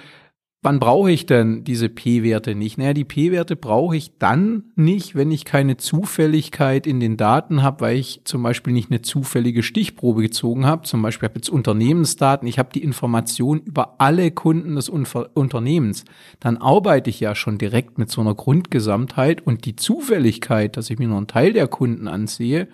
Wann 0.67 0.82
brauche 0.82 1.10
ich 1.10 1.25
denn 1.25 1.63
diese 1.63 1.88
P-Werte 1.88 2.53
nicht? 2.53 2.77
Naja, 2.77 2.91
die 2.91 3.06
P-Werte 3.06 3.56
brauche 3.56 3.95
ich 3.95 4.17
dann 4.17 4.65
nicht, 4.75 5.15
wenn 5.15 5.32
ich 5.32 5.45
keine 5.45 5.77
Zufälligkeit 5.77 6.86
in 6.86 6.99
den 6.99 7.15
Daten 7.15 7.63
habe, 7.63 7.80
weil 7.80 7.95
ich 7.95 8.19
zum 8.25 8.43
Beispiel 8.43 8.73
nicht 8.73 8.91
eine 8.91 9.01
zufällige 9.01 9.63
Stichprobe 9.63 10.21
gezogen 10.21 10.65
habe. 10.65 10.82
Zum 10.82 11.01
Beispiel 11.01 11.30
habe 11.30 11.39
ich 11.39 11.45
jetzt 11.45 11.51
Unternehmensdaten, 11.51 12.49
ich 12.49 12.60
habe 12.60 12.67
die 12.73 12.84
Information 12.84 13.62
über 13.62 14.01
alle 14.01 14.30
Kunden 14.32 14.75
des 14.75 14.89
Unver 14.89 15.30
Unternehmens. 15.36 16.03
Dann 16.41 16.58
arbeite 16.58 17.12
ich 17.12 17.21
ja 17.21 17.34
schon 17.34 17.58
direkt 17.58 17.97
mit 17.97 18.12
so 18.12 18.19
einer 18.19 18.36
Grundgesamtheit 18.36 19.47
und 19.47 19.63
die 19.63 19.77
Zufälligkeit, 19.77 20.75
dass 20.75 20.89
ich 20.89 20.99
mir 20.99 21.08
nur 21.08 21.15
einen 21.15 21.27
Teil 21.27 21.53
der 21.53 21.69
Kunden 21.69 22.10
ansehe, 22.10 22.67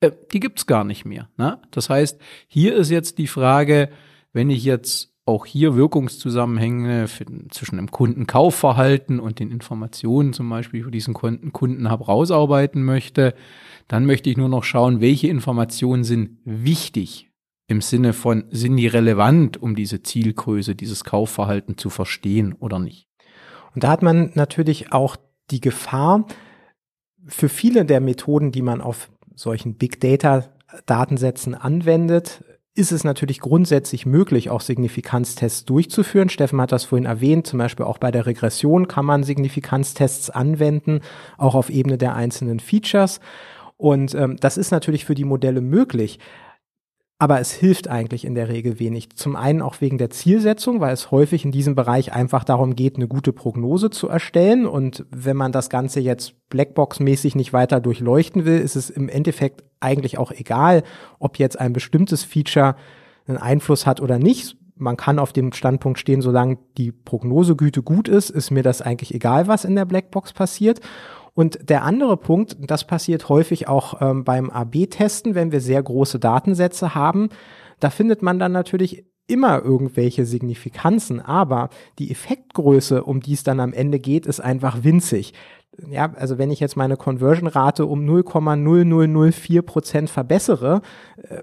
äh, 0.00 0.10
die 0.30 0.40
gibt's 0.40 0.66
gar 0.66 0.84
nicht 0.84 1.06
mehr. 1.06 1.30
Ne? 1.38 1.58
Das 1.70 1.88
heißt, 1.88 2.20
hier 2.48 2.76
ist 2.76 2.90
jetzt 2.90 3.16
die 3.16 3.28
Frage, 3.28 3.88
wenn 4.34 4.50
ich 4.50 4.62
jetzt 4.62 5.09
auch 5.30 5.46
hier 5.46 5.74
Wirkungszusammenhänge 5.74 7.08
für, 7.08 7.24
zwischen 7.50 7.76
dem 7.76 7.90
Kundenkaufverhalten 7.90 9.20
und 9.20 9.38
den 9.38 9.50
Informationen 9.50 10.32
zum 10.32 10.48
Beispiel 10.50 10.84
für 10.84 10.90
diesen 10.90 11.14
Kunden, 11.14 11.52
Kunden 11.52 11.90
habe 11.90 12.04
rausarbeiten 12.04 12.84
möchte, 12.84 13.34
dann 13.88 14.06
möchte 14.06 14.30
ich 14.30 14.36
nur 14.36 14.48
noch 14.48 14.64
schauen, 14.64 15.00
welche 15.00 15.28
Informationen 15.28 16.04
sind 16.04 16.38
wichtig 16.44 17.30
im 17.66 17.80
Sinne 17.80 18.12
von, 18.12 18.44
sind 18.50 18.76
die 18.76 18.88
relevant, 18.88 19.62
um 19.62 19.74
diese 19.74 20.02
Zielgröße, 20.02 20.74
dieses 20.74 21.04
Kaufverhalten 21.04 21.78
zu 21.78 21.88
verstehen 21.88 22.54
oder 22.58 22.78
nicht. 22.78 23.06
Und 23.74 23.84
da 23.84 23.88
hat 23.88 24.02
man 24.02 24.32
natürlich 24.34 24.92
auch 24.92 25.16
die 25.50 25.60
Gefahr, 25.60 26.26
für 27.26 27.48
viele 27.48 27.84
der 27.84 28.00
Methoden, 28.00 28.50
die 28.50 28.62
man 28.62 28.80
auf 28.80 29.10
solchen 29.34 29.74
Big 29.74 30.00
Data 30.00 30.48
Datensätzen 30.86 31.54
anwendet, 31.54 32.44
ist 32.80 32.90
es 32.90 33.04
natürlich 33.04 33.40
grundsätzlich 33.40 34.06
möglich, 34.06 34.50
auch 34.50 34.62
Signifikanztests 34.62 35.64
durchzuführen. 35.66 36.30
Steffen 36.30 36.60
hat 36.60 36.72
das 36.72 36.84
vorhin 36.84 37.06
erwähnt, 37.06 37.46
zum 37.46 37.58
Beispiel 37.58 37.86
auch 37.86 37.98
bei 37.98 38.10
der 38.10 38.26
Regression 38.26 38.88
kann 38.88 39.04
man 39.04 39.22
Signifikanztests 39.22 40.30
anwenden, 40.30 41.00
auch 41.38 41.54
auf 41.54 41.70
Ebene 41.70 41.98
der 41.98 42.16
einzelnen 42.16 42.58
Features. 42.58 43.20
Und 43.76 44.14
ähm, 44.14 44.36
das 44.40 44.56
ist 44.56 44.72
natürlich 44.72 45.04
für 45.04 45.14
die 45.14 45.24
Modelle 45.24 45.60
möglich. 45.60 46.18
Aber 47.22 47.38
es 47.38 47.52
hilft 47.52 47.86
eigentlich 47.86 48.24
in 48.24 48.34
der 48.34 48.48
Regel 48.48 48.80
wenig. 48.80 49.10
Zum 49.14 49.36
einen 49.36 49.60
auch 49.60 49.82
wegen 49.82 49.98
der 49.98 50.08
Zielsetzung, 50.08 50.80
weil 50.80 50.94
es 50.94 51.10
häufig 51.10 51.44
in 51.44 51.52
diesem 51.52 51.74
Bereich 51.74 52.14
einfach 52.14 52.44
darum 52.44 52.74
geht, 52.74 52.96
eine 52.96 53.08
gute 53.08 53.34
Prognose 53.34 53.90
zu 53.90 54.08
erstellen. 54.08 54.66
Und 54.66 55.04
wenn 55.10 55.36
man 55.36 55.52
das 55.52 55.68
Ganze 55.68 56.00
jetzt 56.00 56.32
Blackbox-mäßig 56.48 57.36
nicht 57.36 57.52
weiter 57.52 57.78
durchleuchten 57.78 58.46
will, 58.46 58.58
ist 58.58 58.74
es 58.74 58.88
im 58.88 59.10
Endeffekt 59.10 59.64
eigentlich 59.80 60.16
auch 60.16 60.32
egal, 60.32 60.82
ob 61.18 61.38
jetzt 61.38 61.60
ein 61.60 61.74
bestimmtes 61.74 62.24
Feature 62.24 62.74
einen 63.26 63.36
Einfluss 63.36 63.84
hat 63.84 64.00
oder 64.00 64.18
nicht. 64.18 64.56
Man 64.76 64.96
kann 64.96 65.18
auf 65.18 65.34
dem 65.34 65.52
Standpunkt 65.52 65.98
stehen, 65.98 66.22
solange 66.22 66.56
die 66.78 66.90
Prognosegüte 66.90 67.82
gut 67.82 68.08
ist, 68.08 68.30
ist 68.30 68.50
mir 68.50 68.62
das 68.62 68.80
eigentlich 68.80 69.14
egal, 69.14 69.46
was 69.46 69.66
in 69.66 69.76
der 69.76 69.84
Blackbox 69.84 70.32
passiert. 70.32 70.80
Und 71.34 71.70
der 71.70 71.84
andere 71.84 72.16
Punkt, 72.16 72.56
das 72.60 72.86
passiert 72.86 73.28
häufig 73.28 73.68
auch 73.68 74.00
ähm, 74.00 74.24
beim 74.24 74.50
AB-Testen, 74.50 75.34
wenn 75.34 75.52
wir 75.52 75.60
sehr 75.60 75.82
große 75.82 76.18
Datensätze 76.18 76.94
haben, 76.94 77.28
da 77.78 77.90
findet 77.90 78.22
man 78.22 78.38
dann 78.38 78.52
natürlich 78.52 79.06
immer 79.26 79.62
irgendwelche 79.62 80.26
Signifikanzen, 80.26 81.20
aber 81.20 81.70
die 81.98 82.10
Effektgröße, 82.10 83.04
um 83.04 83.20
die 83.20 83.34
es 83.34 83.44
dann 83.44 83.60
am 83.60 83.72
Ende 83.72 84.00
geht, 84.00 84.26
ist 84.26 84.40
einfach 84.40 84.82
winzig. 84.82 85.32
Ja, 85.88 86.12
also 86.14 86.36
wenn 86.36 86.50
ich 86.50 86.60
jetzt 86.60 86.76
meine 86.76 86.96
Conversion-Rate 86.96 87.86
um 87.86 88.04
0,0004 88.04 89.62
Prozent 89.62 90.10
verbessere, 90.10 90.82
äh, 91.16 91.42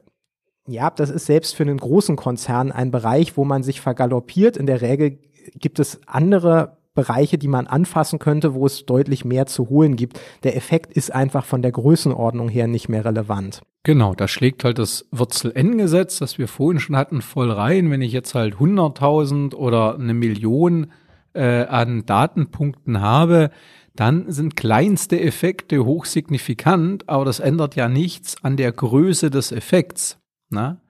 ja, 0.67 0.89
das 0.89 1.09
ist 1.09 1.25
selbst 1.25 1.55
für 1.55 1.63
einen 1.63 1.77
großen 1.77 2.17
Konzern 2.17 2.73
ein 2.73 2.91
Bereich, 2.91 3.37
wo 3.37 3.45
man 3.45 3.63
sich 3.63 3.79
vergaloppiert. 3.79 4.57
In 4.57 4.65
der 4.65 4.81
Regel 4.81 5.19
gibt 5.55 5.79
es 5.79 6.01
andere 6.07 6.77
Bereiche, 6.97 7.37
die 7.37 7.47
man 7.47 7.67
anfassen 7.67 8.17
könnte, 8.17 8.55
wo 8.55 8.65
es 8.65 8.87
deutlich 8.87 9.23
mehr 9.23 9.45
zu 9.45 9.69
holen 9.69 9.95
gibt. 9.95 10.19
Der 10.43 10.57
Effekt 10.57 10.91
ist 10.91 11.13
einfach 11.13 11.45
von 11.45 11.61
der 11.61 11.71
Größenordnung 11.71 12.49
her 12.49 12.67
nicht 12.67 12.89
mehr 12.89 13.05
relevant. 13.05 13.61
Genau, 13.83 14.15
da 14.15 14.27
schlägt 14.27 14.63
halt 14.63 14.79
das 14.79 15.07
Wurzel-N-Gesetz, 15.11 16.17
das 16.17 16.39
wir 16.39 16.47
vorhin 16.47 16.79
schon 16.79 16.97
hatten, 16.97 17.21
voll 17.21 17.51
rein. 17.51 17.91
Wenn 17.91 18.01
ich 18.01 18.11
jetzt 18.11 18.33
halt 18.33 18.55
100.000 18.55 19.53
oder 19.53 19.93
eine 19.93 20.15
Million 20.15 20.87
äh, 21.33 21.65
an 21.65 22.07
Datenpunkten 22.07 22.99
habe, 22.99 23.51
dann 23.95 24.31
sind 24.31 24.55
kleinste 24.55 25.21
Effekte 25.21 25.85
hochsignifikant, 25.85 27.07
aber 27.07 27.25
das 27.25 27.39
ändert 27.39 27.75
ja 27.75 27.87
nichts 27.89 28.43
an 28.43 28.57
der 28.57 28.71
Größe 28.71 29.29
des 29.29 29.51
Effekts. 29.51 30.17
Na? 30.49 30.81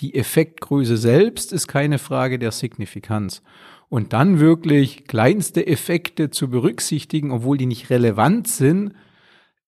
Die 0.00 0.14
Effektgröße 0.14 0.96
selbst 0.96 1.52
ist 1.52 1.68
keine 1.68 1.98
Frage 1.98 2.38
der 2.38 2.50
Signifikanz 2.50 3.42
und 3.90 4.14
dann 4.14 4.40
wirklich 4.40 5.04
kleinste 5.06 5.66
Effekte 5.66 6.30
zu 6.30 6.48
berücksichtigen, 6.48 7.32
obwohl 7.32 7.58
die 7.58 7.66
nicht 7.66 7.90
relevant 7.90 8.48
sind, 8.48 8.94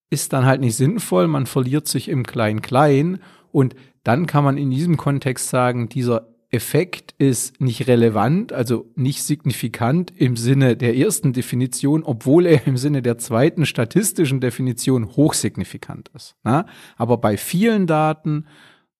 ist 0.08 0.32
dann 0.32 0.46
halt 0.46 0.60
nicht 0.60 0.76
sinnvoll. 0.76 1.26
Man 1.26 1.44
verliert 1.44 1.88
sich 1.88 2.08
im 2.08 2.24
Klein-Klein 2.24 3.18
und 3.50 3.74
dann 4.04 4.26
kann 4.26 4.44
man 4.44 4.56
in 4.56 4.70
diesem 4.70 4.96
Kontext 4.96 5.48
sagen, 5.48 5.88
dieser 5.88 6.28
Effekt 6.50 7.14
ist 7.18 7.60
nicht 7.60 7.88
relevant, 7.88 8.52
also 8.52 8.90
nicht 8.94 9.22
signifikant 9.22 10.12
im 10.14 10.36
Sinne 10.36 10.76
der 10.76 10.96
ersten 10.96 11.32
Definition, 11.32 12.04
obwohl 12.04 12.46
er 12.46 12.66
im 12.66 12.76
Sinne 12.76 13.02
der 13.02 13.18
zweiten 13.18 13.66
statistischen 13.66 14.40
Definition 14.40 15.16
hochsignifikant 15.16 16.10
ist. 16.14 16.36
Na? 16.44 16.66
Aber 16.96 17.16
bei 17.16 17.36
vielen 17.38 17.86
Daten 17.86 18.44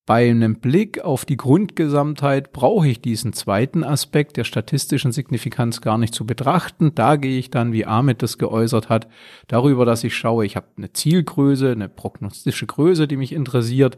bei 0.05 0.29
einem 0.29 0.57
Blick 0.57 1.01
auf 1.01 1.25
die 1.25 1.37
Grundgesamtheit 1.37 2.53
brauche 2.53 2.89
ich 2.89 3.01
diesen 3.01 3.33
zweiten 3.33 3.85
Aspekt 3.85 4.37
der 4.37 4.43
statistischen 4.43 5.13
Signifikanz 5.13 5.81
gar 5.81 5.97
nicht 5.97 6.13
zu 6.13 6.27
betrachten. 6.27 6.93
Da 6.97 7.15
gehe 7.15 7.39
ich 7.39 7.51
dann, 7.51 7.73
wie 7.73 7.87
Ahmed 7.87 8.21
das 8.21 8.37
geäußert 8.37 8.89
hat, 8.89 9.07
darüber, 9.47 9.85
dass 9.85 10.03
ich 10.03 10.17
schaue, 10.17 10.45
ich 10.45 10.57
habe 10.57 10.67
eine 10.77 10.93
Zielgröße, 10.93 11.71
eine 11.71 11.89
prognostische 11.89 12.67
Größe, 12.67 13.07
die 13.07 13.17
mich 13.17 13.33
interessiert. 13.33 13.97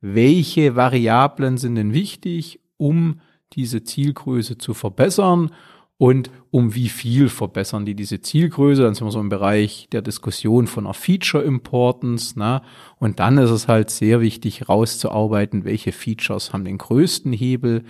Welche 0.00 0.76
Variablen 0.76 1.58
sind 1.58 1.74
denn 1.74 1.92
wichtig, 1.92 2.60
um 2.78 3.20
diese 3.52 3.84
Zielgröße 3.84 4.56
zu 4.56 4.72
verbessern? 4.72 5.50
Und 5.96 6.30
um 6.50 6.74
wie 6.74 6.88
viel 6.88 7.28
verbessern 7.28 7.84
die 7.84 7.94
diese 7.94 8.20
Zielgröße. 8.20 8.82
Dann 8.82 8.94
sind 8.94 9.06
wir 9.06 9.12
so 9.12 9.20
im 9.20 9.28
Bereich 9.28 9.88
der 9.92 10.02
Diskussion 10.02 10.66
von 10.66 10.86
einer 10.86 10.94
Feature 10.94 11.44
Importance. 11.44 12.36
Ne? 12.36 12.62
Und 12.98 13.20
dann 13.20 13.38
ist 13.38 13.50
es 13.50 13.68
halt 13.68 13.90
sehr 13.90 14.20
wichtig, 14.20 14.68
rauszuarbeiten, 14.68 15.64
welche 15.64 15.92
Features 15.92 16.52
haben 16.52 16.64
den 16.64 16.78
größten 16.78 17.32
Hebel, 17.32 17.84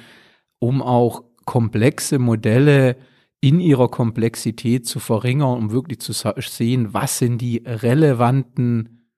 um 0.59 0.83
auch 0.83 1.25
komplexe 1.45 2.19
Modelle 2.19 2.97
in 3.41 3.61
ihrer 3.61 3.89
Komplexität 3.89 4.87
zu 4.87 5.01
verringern, 5.01 5.59
um 5.59 5.71
wirklich 5.71 6.01
zu 6.01 6.13
sehen, 6.13 6.95
was 6.95 7.19
sind 7.19 7.39
die 7.39 7.63
relevanten, 7.67 9.11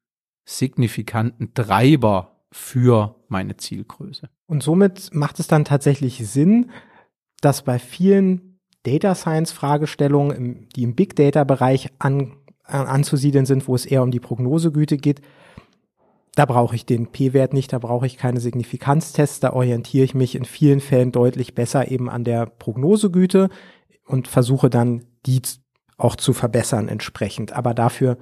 signifikanten 0.45 1.55
Treiber 1.55 2.45
für 2.51 3.17
meine 3.29 3.57
Zielgröße. 3.57 4.29
Und 4.47 4.63
somit 4.63 5.11
macht 5.13 5.39
es 5.39 5.47
dann 5.47 5.65
tatsächlich 5.65 6.27
Sinn, 6.29 6.71
dass 7.41 7.63
bei 7.63 7.79
vielen 7.79 8.46
Data 8.87 9.15
Science 9.15 9.53
Fragestellungen, 9.53 10.69
die 10.77 10.85
im 10.85 10.95
Big 10.95 11.17
Data 11.17 11.45
Bereich 11.45 11.91
an, 11.99 12.37
an, 12.63 12.87
anzusiedeln 12.87 13.47
sind, 13.47 13.67
wo 13.67 13.75
es 13.75 13.85
eher 13.85 14.03
um 14.03 14.11
die 14.11 14.21
Prognosegüte 14.21 14.97
geht. 14.97 15.21
Da 16.37 16.45
brauche 16.45 16.77
ich 16.77 16.87
den 16.87 17.09
P-Wert 17.09 17.53
nicht, 17.53 17.73
da 17.73 17.79
brauche 17.79 18.07
ich 18.07 18.19
keine 18.19 18.41
Signifikanztests, 18.41 19.41
da 19.41 19.53
orientiere 19.55 20.05
ich 20.05 20.15
mich 20.15 20.35
in 20.35 20.45
vielen 20.45 20.81
Fällen 20.81 21.11
deutlich 21.11 21.55
besser 21.55 21.91
eben 21.91 22.11
an 22.11 22.25
der 22.25 22.47
Prognosegüte 22.47 23.49
und 24.07 24.29
versuche 24.29 24.71
dann 24.71 25.05
die 25.25 25.41
auch 25.97 26.15
zu 26.15 26.33
verbessern 26.33 26.89
entsprechend. 26.89 27.53
Aber 27.53 27.75
dafür 27.75 28.19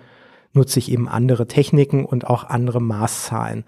nutze 0.53 0.79
ich 0.79 0.90
eben 0.90 1.09
andere 1.09 1.48
Techniken 1.48 2.05
und 2.05 2.27
auch 2.27 2.44
andere 2.44 2.81
Maßzahlen. 2.81 3.64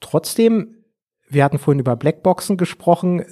Trotzdem, 0.00 0.84
wir 1.28 1.44
hatten 1.44 1.58
vorhin 1.58 1.80
über 1.80 1.96
Blackboxen 1.96 2.56
gesprochen, 2.56 3.24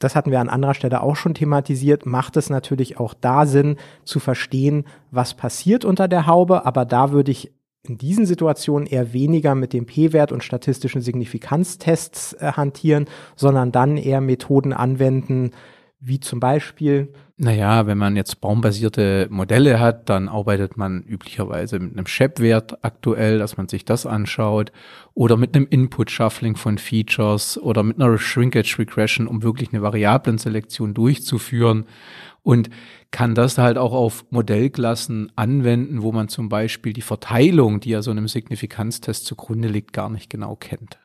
das 0.00 0.14
hatten 0.14 0.30
wir 0.30 0.40
an 0.40 0.48
anderer 0.48 0.74
Stelle 0.74 1.02
auch 1.02 1.16
schon 1.16 1.34
thematisiert, 1.34 2.06
macht 2.06 2.36
es 2.36 2.50
natürlich 2.50 2.98
auch 2.98 3.14
da 3.14 3.46
Sinn 3.46 3.76
zu 4.04 4.20
verstehen, 4.20 4.84
was 5.10 5.34
passiert 5.34 5.84
unter 5.84 6.08
der 6.08 6.26
Haube, 6.26 6.66
aber 6.66 6.84
da 6.84 7.12
würde 7.12 7.30
ich 7.30 7.52
in 7.82 7.96
diesen 7.96 8.26
Situationen 8.26 8.86
eher 8.86 9.12
weniger 9.12 9.54
mit 9.54 9.72
dem 9.72 9.86
P-Wert 9.86 10.32
und 10.32 10.44
statistischen 10.44 11.00
Signifikanztests 11.00 12.34
äh, 12.34 12.52
hantieren, 12.52 13.06
sondern 13.36 13.72
dann 13.72 13.96
eher 13.96 14.20
Methoden 14.20 14.72
anwenden, 14.72 15.52
wie 16.00 16.20
zum 16.20 16.40
Beispiel 16.40 17.12
naja, 17.40 17.86
wenn 17.86 17.98
man 17.98 18.16
jetzt 18.16 18.40
baumbasierte 18.40 19.28
Modelle 19.30 19.78
hat, 19.78 20.08
dann 20.08 20.28
arbeitet 20.28 20.76
man 20.76 21.04
üblicherweise 21.04 21.78
mit 21.78 21.92
einem 21.92 22.06
Shep-Wert 22.06 22.84
aktuell, 22.84 23.38
dass 23.38 23.56
man 23.56 23.68
sich 23.68 23.84
das 23.84 24.06
anschaut, 24.06 24.72
oder 25.14 25.36
mit 25.36 25.54
einem 25.54 25.68
Input-Shuffling 25.70 26.56
von 26.56 26.78
Features 26.78 27.56
oder 27.56 27.84
mit 27.84 28.00
einer 28.00 28.18
Shrinkage-Regression, 28.18 29.28
um 29.28 29.44
wirklich 29.44 29.72
eine 29.72 29.82
Variablenselektion 29.82 30.94
durchzuführen. 30.94 31.84
Und 32.42 32.70
kann 33.12 33.36
das 33.36 33.56
halt 33.56 33.78
auch 33.78 33.92
auf 33.92 34.26
Modellklassen 34.30 35.30
anwenden, 35.36 36.02
wo 36.02 36.10
man 36.10 36.28
zum 36.28 36.48
Beispiel 36.48 36.92
die 36.92 37.02
Verteilung, 37.02 37.78
die 37.78 37.90
ja 37.90 38.02
so 38.02 38.10
einem 38.10 38.26
Signifikanztest 38.26 39.24
zugrunde 39.24 39.68
liegt, 39.68 39.92
gar 39.92 40.10
nicht 40.10 40.28
genau 40.28 40.56
kennt. 40.56 40.98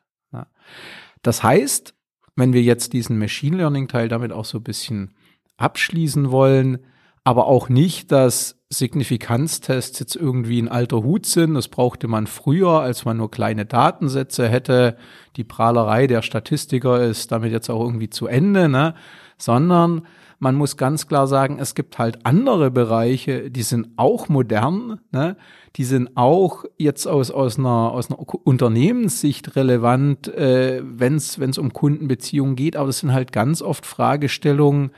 Das 1.22 1.44
heißt, 1.44 1.94
wenn 2.36 2.52
wir 2.52 2.62
jetzt 2.62 2.92
diesen 2.92 3.18
Machine 3.18 3.56
Learning-Teil 3.56 4.08
damit 4.08 4.32
auch 4.32 4.44
so 4.44 4.58
ein 4.58 4.64
bisschen 4.64 5.14
abschließen 5.56 6.30
wollen, 6.30 6.78
aber 7.22 7.46
auch 7.46 7.68
nicht, 7.68 8.12
dass 8.12 8.60
Signifikanztests 8.68 9.98
jetzt 9.98 10.16
irgendwie 10.16 10.60
ein 10.60 10.68
alter 10.68 11.02
Hut 11.02 11.26
sind. 11.26 11.54
Das 11.54 11.68
brauchte 11.68 12.06
man 12.06 12.26
früher, 12.26 12.80
als 12.80 13.04
man 13.04 13.16
nur 13.16 13.30
kleine 13.30 13.64
Datensätze 13.64 14.48
hätte. 14.48 14.96
Die 15.36 15.44
Prahlerei 15.44 16.06
der 16.06 16.22
Statistiker 16.22 17.02
ist 17.02 17.32
damit 17.32 17.52
jetzt 17.52 17.70
auch 17.70 17.80
irgendwie 17.80 18.10
zu 18.10 18.26
Ende, 18.26 18.68
ne? 18.68 18.94
sondern 19.38 20.02
man 20.38 20.54
muss 20.54 20.76
ganz 20.76 21.06
klar 21.06 21.26
sagen, 21.26 21.58
es 21.58 21.74
gibt 21.74 21.98
halt 21.98 22.24
andere 22.24 22.70
Bereiche, 22.70 23.50
die 23.50 23.62
sind 23.62 23.88
auch 23.96 24.28
modern, 24.28 25.00
ne? 25.12 25.36
die 25.76 25.84
sind 25.84 26.16
auch 26.16 26.64
jetzt 26.76 27.06
aus, 27.06 27.30
aus, 27.30 27.58
einer, 27.58 27.92
aus 27.92 28.10
einer 28.10 28.18
Unternehmenssicht 28.18 29.56
relevant, 29.56 30.28
äh, 30.28 30.82
wenn 30.82 31.16
es 31.16 31.58
um 31.58 31.72
Kundenbeziehungen 31.72 32.56
geht, 32.56 32.76
aber 32.76 32.88
das 32.88 33.00
sind 33.00 33.12
halt 33.12 33.32
ganz 33.32 33.62
oft 33.62 33.86
Fragestellungen, 33.86 34.90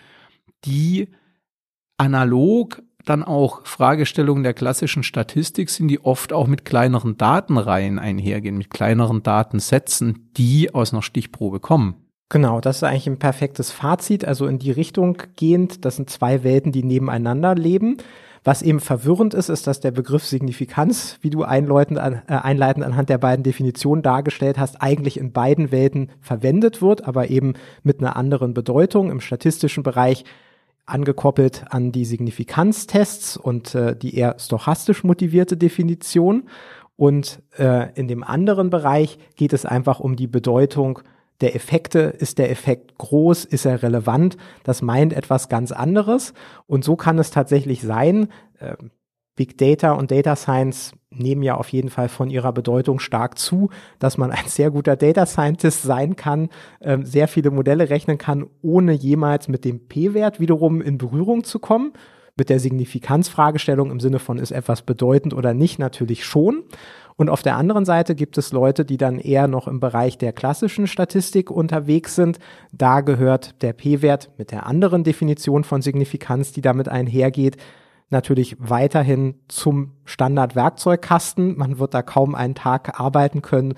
die 0.65 1.09
analog 1.97 2.83
dann 3.05 3.23
auch 3.23 3.65
Fragestellungen 3.65 4.43
der 4.43 4.53
klassischen 4.53 5.05
Statistik 5.05 5.71
sind, 5.71 5.89
die 5.89 6.05
oft 6.05 6.33
auch 6.33 6.49
mit 6.49 6.65
kleineren 6.65 7.17
Datenreihen 7.17 7.99
einhergehen, 7.99 8.59
mit 8.59 8.71
kleineren 8.71 9.23
Datensätzen, 9.23 10.31
die 10.37 10.75
aus 10.75 10.93
einer 10.93 11.03
Stichprobe 11.03 11.61
kommen. 11.61 12.06
Genau, 12.29 12.61
das 12.61 12.77
ist 12.77 12.83
eigentlich 12.83 13.07
ein 13.07 13.19
perfektes 13.19 13.71
Fazit, 13.71 14.25
also 14.25 14.47
in 14.47 14.59
die 14.59 14.73
Richtung 14.73 15.23
gehend. 15.37 15.85
Das 15.85 15.97
sind 15.97 16.11
zwei 16.11 16.43
Welten, 16.43 16.73
die 16.73 16.83
nebeneinander 16.83 17.55
leben. 17.55 17.99
Was 18.43 18.63
eben 18.63 18.81
verwirrend 18.81 19.35
ist, 19.35 19.49
ist, 19.49 19.67
dass 19.67 19.81
der 19.81 19.91
Begriff 19.91 20.25
Signifikanz, 20.25 21.19
wie 21.21 21.31
du 21.31 21.43
einleitend, 21.43 21.99
an, 21.99 22.23
äh, 22.29 22.35
einleitend 22.35 22.85
anhand 22.85 23.09
der 23.09 23.19
beiden 23.19 23.43
Definitionen 23.43 24.03
dargestellt 24.03 24.59
hast, 24.59 24.83
eigentlich 24.83 25.19
in 25.19 25.33
beiden 25.33 25.71
Welten 25.73 26.11
verwendet 26.21 26.83
wird, 26.83 27.07
aber 27.07 27.31
eben 27.31 27.55
mit 27.83 28.01
einer 28.01 28.17
anderen 28.17 28.55
Bedeutung. 28.55 29.11
Im 29.11 29.21
statistischen 29.21 29.83
Bereich 29.83 30.25
angekoppelt 30.85 31.65
an 31.71 31.91
die 31.91 32.05
Signifikanztests 32.05 33.37
und 33.37 33.75
äh, 33.75 33.97
die 33.97 34.17
eher 34.17 34.37
stochastisch 34.39 35.05
motivierte 35.05 35.57
Definition. 35.57 36.45
Und 36.97 37.43
äh, 37.59 37.93
in 37.95 38.09
dem 38.09 38.23
anderen 38.23 38.71
Bereich 38.71 39.19
geht 39.35 39.53
es 39.53 39.67
einfach 39.67 40.01
um 40.01 40.17
die 40.17 40.29
Bedeutung 40.29 41.01
der 41.41 41.55
Effekte. 41.55 42.01
Ist 42.01 42.39
der 42.39 42.51
Effekt 42.51 42.99
groß? 42.99 43.45
Ist 43.45 43.67
er 43.67 43.83
relevant? 43.83 44.37
Das 44.65 44.83
meint 44.83 45.13
etwas 45.13 45.49
ganz 45.49 45.73
anderes. 45.73 46.35
Und 46.67 46.85
so 46.85 46.97
kann 46.97 47.19
es 47.19 47.31
tatsächlich 47.31 47.83
sein. 47.83 48.29
Äh, 48.59 48.77
Big 49.37 49.59
Data 49.59 49.93
und 49.93 50.11
Data 50.11 50.35
Science 50.35 50.93
nehmen 51.11 51.43
ja 51.43 51.57
auf 51.57 51.69
jeden 51.69 51.91
Fall 51.91 52.09
von 52.09 52.31
ihrer 52.31 52.53
Bedeutung 52.53 52.99
stark 52.99 53.39
zu, 53.39 53.69
dass 53.99 54.17
man 54.17 54.31
ein 54.31 54.47
sehr 54.47 54.71
guter 54.71 54.97
Data 54.97 55.27
Scientist 55.27 55.83
sein 55.83 56.17
kann, 56.17 56.49
äh, 56.81 56.99
sehr 57.03 57.29
viele 57.29 57.51
Modelle 57.51 57.91
rechnen 57.91 58.19
kann, 58.19 58.47
ohne 58.63 58.93
jemals 58.93 59.49
mit 59.49 59.65
dem 59.65 59.87
P-Wert 59.87 60.41
wiederum 60.41 60.81
in 60.81 60.99
Berührung 60.99 61.45
zu 61.45 61.59
kommen. 61.59 61.93
Mit 62.39 62.51
der 62.51 62.61
Signifikanzfragestellung 62.61 63.91
im 63.91 64.01
Sinne 64.01 64.19
von 64.19 64.39
ist 64.39 64.51
etwas 64.51 64.83
bedeutend 64.83 65.33
oder 65.33 65.55
nicht 65.55 65.79
natürlich 65.79 66.25
schon. 66.25 66.65
Und 67.17 67.31
auf 67.31 67.43
der 67.43 67.57
anderen 67.57 67.87
Seite 67.87 68.15
gibt 68.15 68.37
es 68.37 68.53
Leute, 68.53 68.85
die 68.85 68.99
dann 68.99 69.19
eher 69.19 69.49
noch 69.49 69.69
im 69.69 69.81
Bereich 69.81 70.19
der 70.19 70.33
klassischen 70.35 70.87
Statistik 70.87 71.51
unterwegs 71.51 72.15
sind. 72.15 72.39
Da 72.73 73.01
gehört 73.01 73.63
der 73.63 73.73
P-Wert 73.73 74.31
mit 74.37 74.51
der 74.51 74.67
anderen 74.67 75.03
Definition 75.03 75.65
von 75.65 75.81
Signifikanz, 75.81 76.53
die 76.53 76.61
damit 76.61 76.89
einhergeht, 76.89 77.57
natürlich 78.11 78.57
weiterhin 78.59 79.37
zum 79.49 79.93
Standardwerkzeugkasten. 80.05 81.57
Man 81.57 81.79
wird 81.79 81.95
da 81.95 82.03
kaum 82.03 82.35
einen 82.35 82.55
Tag 82.55 83.01
arbeiten 83.01 83.41
können, 83.41 83.75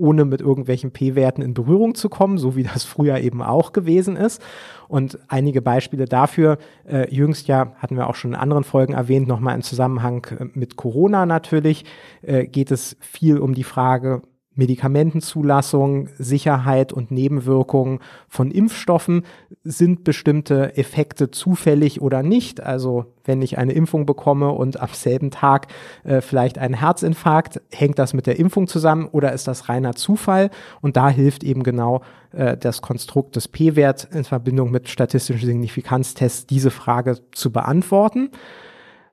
ohne 0.00 0.24
mit 0.24 0.40
irgendwelchen 0.40 0.90
P-Werten 0.90 1.42
in 1.42 1.54
Berührung 1.54 1.94
zu 1.94 2.08
kommen, 2.08 2.38
so 2.38 2.56
wie 2.56 2.62
das 2.62 2.84
früher 2.84 3.18
eben 3.18 3.42
auch 3.42 3.72
gewesen 3.72 4.16
ist. 4.16 4.42
Und 4.88 5.18
einige 5.28 5.62
Beispiele 5.62 6.06
dafür, 6.06 6.58
äh, 6.88 7.14
jüngst 7.14 7.46
ja, 7.46 7.74
hatten 7.76 7.96
wir 7.96 8.08
auch 8.08 8.14
schon 8.14 8.32
in 8.32 8.38
anderen 8.38 8.64
Folgen 8.64 8.94
erwähnt, 8.94 9.28
nochmal 9.28 9.54
im 9.54 9.62
Zusammenhang 9.62 10.26
äh, 10.38 10.46
mit 10.54 10.76
Corona 10.76 11.26
natürlich, 11.26 11.84
äh, 12.22 12.46
geht 12.46 12.70
es 12.70 12.96
viel 13.00 13.38
um 13.38 13.54
die 13.54 13.64
Frage, 13.64 14.22
Medikamentenzulassung, 14.60 16.10
Sicherheit 16.18 16.92
und 16.92 17.10
Nebenwirkungen 17.10 18.00
von 18.28 18.50
Impfstoffen. 18.50 19.22
Sind 19.64 20.04
bestimmte 20.04 20.76
Effekte 20.76 21.30
zufällig 21.30 22.02
oder 22.02 22.22
nicht? 22.22 22.62
Also 22.62 23.06
wenn 23.24 23.40
ich 23.40 23.56
eine 23.56 23.72
Impfung 23.72 24.04
bekomme 24.04 24.50
und 24.50 24.78
am 24.78 24.90
selben 24.92 25.30
Tag 25.30 25.68
äh, 26.04 26.20
vielleicht 26.20 26.58
einen 26.58 26.74
Herzinfarkt, 26.74 27.62
hängt 27.72 27.98
das 27.98 28.12
mit 28.12 28.26
der 28.26 28.38
Impfung 28.38 28.66
zusammen 28.66 29.08
oder 29.10 29.32
ist 29.32 29.48
das 29.48 29.70
reiner 29.70 29.94
Zufall? 29.94 30.50
Und 30.82 30.98
da 30.98 31.08
hilft 31.08 31.42
eben 31.42 31.62
genau 31.62 32.02
äh, 32.32 32.58
das 32.58 32.82
Konstrukt 32.82 33.36
des 33.36 33.48
P-Werts 33.48 34.04
in 34.04 34.24
Verbindung 34.24 34.70
mit 34.70 34.90
statistischen 34.90 35.46
Signifikanztests, 35.46 36.46
diese 36.46 36.70
Frage 36.70 37.18
zu 37.32 37.50
beantworten. 37.50 38.30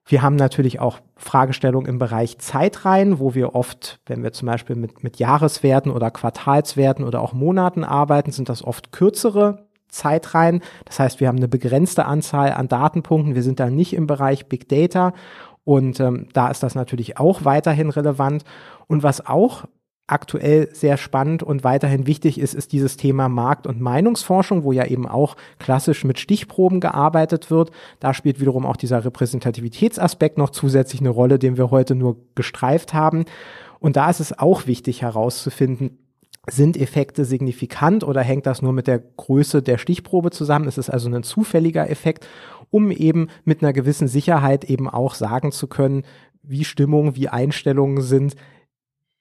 Wir 0.08 0.22
haben 0.22 0.38
natürlich 0.38 0.80
auch 0.80 1.00
Fragestellungen 1.18 1.90
im 1.90 2.00
Bereich 2.00 2.38
Zeitreihen, 2.38 3.20
wo 3.20 3.36
wir 3.36 3.56
oft, 3.56 4.00
wenn 4.06 4.24
wir 4.24 4.32
zum 4.32 4.46
Beispiel 4.46 4.78
mit, 4.78 5.04
mit 5.04 5.20
Jahreswerten 5.20 5.92
oder 5.92 6.12
Quartalswerten 6.12 7.04
oder 7.04 7.22
auch 7.22 7.34
Monaten 7.34 7.84
arbeiten, 7.84 8.32
sind 8.32 8.48
das 8.48 8.64
oft 8.64 8.94
kürzere 8.94 9.66
Zeitreihen. 9.90 10.62
Das 10.86 11.00
heißt, 11.00 11.20
wir 11.20 11.28
haben 11.28 11.38
eine 11.38 11.50
begrenzte 11.50 12.06
Anzahl 12.06 12.54
an 12.54 12.70
Datenpunkten. 12.70 13.36
Wir 13.36 13.44
sind 13.44 13.60
da 13.60 13.70
nicht 13.70 13.94
im 13.94 14.08
Bereich 14.08 14.48
Big 14.48 14.70
Data. 14.70 15.14
Und 15.66 16.00
ähm, 16.00 16.28
da 16.32 16.48
ist 16.48 16.64
das 16.64 16.76
natürlich 16.76 17.18
auch 17.18 17.44
weiterhin 17.44 17.90
relevant. 17.90 18.46
Und 18.88 19.04
was 19.04 19.26
auch 19.28 19.66
aktuell 20.08 20.70
sehr 20.74 20.96
spannend 20.96 21.44
und 21.44 21.66
weiterhin 21.66 22.08
wichtig 22.08 22.40
ist, 22.40 22.56
ist 22.56 22.72
dieses 22.72 22.96
Thema 22.96 23.28
Markt- 23.28 23.68
und 23.68 23.82
Meinungsforschung, 23.82 24.64
wo 24.64 24.72
ja 24.72 24.86
eben 24.86 25.06
auch 25.06 25.36
klassisch 25.60 26.06
mit 26.06 26.18
Stichproben 26.18 26.80
gearbeitet 26.80 27.52
wird. 27.52 27.72
Da 28.00 28.14
spielt 28.14 28.40
wiederum 28.40 28.66
auch 28.66 28.78
dieser 28.78 29.04
Repräsentativitätsaspekt 29.04 30.38
noch 30.38 30.50
zusätzlich 30.50 31.02
eine 31.02 31.10
Rolle, 31.10 31.40
den 31.40 31.58
wir 31.58 31.72
heute 31.72 31.94
nur 31.94 32.18
gestreift 32.36 32.94
haben. 32.94 33.26
Und 33.80 33.98
da 33.98 34.10
ist 34.10 34.22
es 34.22 34.38
auch 34.38 34.66
wichtig 34.66 35.02
herauszufinden, 35.02 36.00
sind 36.50 36.78
Effekte 36.78 37.26
signifikant 37.26 38.06
oder 38.06 38.22
hängt 38.22 38.46
das 38.46 38.62
nur 38.62 38.72
mit 38.72 38.88
der 38.88 39.00
Größe 39.00 39.62
der 39.62 39.78
Stichprobe 39.78 40.32
zusammen? 40.32 40.68
Es 40.68 40.78
ist 40.78 40.90
also 40.90 41.10
ein 41.10 41.24
zufälliger 41.24 41.90
Effekt, 41.90 42.26
um 42.70 42.90
eben 42.92 43.28
mit 43.44 43.62
einer 43.62 43.74
gewissen 43.74 44.08
Sicherheit 44.08 44.64
eben 44.64 44.90
auch 44.90 45.14
sagen 45.14 45.52
zu 45.52 45.68
können, 45.68 46.04
wie 46.44 46.64
Stimmung, 46.64 47.18
wie 47.18 47.28
Einstellungen 47.28 48.02
sind 48.02 48.36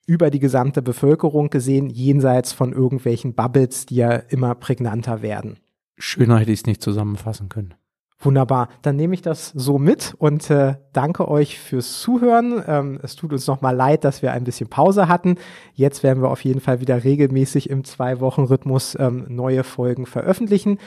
über 0.07 0.31
die 0.31 0.39
gesamte 0.39 0.81
Bevölkerung 0.81 1.51
gesehen, 1.51 1.89
jenseits 1.89 2.53
von 2.53 2.73
irgendwelchen 2.73 3.35
Bubbles, 3.35 3.85
die 3.85 3.97
ja 3.97 4.13
immer 4.13 4.55
prägnanter 4.55 5.21
werden. 5.21 5.59
Schöner 5.97 6.39
hätte 6.39 6.51
ich 6.51 6.61
es 6.61 6.65
nicht 6.65 6.81
zusammenfassen 6.81 7.49
können. 7.49 7.75
Wunderbar, 8.19 8.69
dann 8.81 8.95
nehme 8.95 9.13
ich 9.13 9.21
das 9.21 9.49
so 9.49 9.77
mit 9.77 10.15
und 10.17 10.49
äh, 10.49 10.75
danke 10.91 11.27
euch 11.27 11.59
fürs 11.59 11.99
Zuhören. 12.01 12.63
Ähm, 12.65 12.99
es 13.03 13.15
tut 13.15 13.31
uns 13.31 13.45
nochmal 13.45 13.75
leid, 13.75 14.03
dass 14.03 14.23
wir 14.23 14.31
ein 14.31 14.43
bisschen 14.43 14.69
Pause 14.69 15.07
hatten. 15.07 15.35
Jetzt 15.73 16.01
werden 16.01 16.23
wir 16.23 16.31
auf 16.31 16.43
jeden 16.43 16.59
Fall 16.59 16.81
wieder 16.81 17.03
regelmäßig 17.03 17.69
im 17.69 17.83
Zwei-Wochen-Rhythmus 17.83 18.97
ähm, 18.99 19.25
neue 19.27 19.63
Folgen 19.63 20.07
veröffentlichen. 20.07 20.79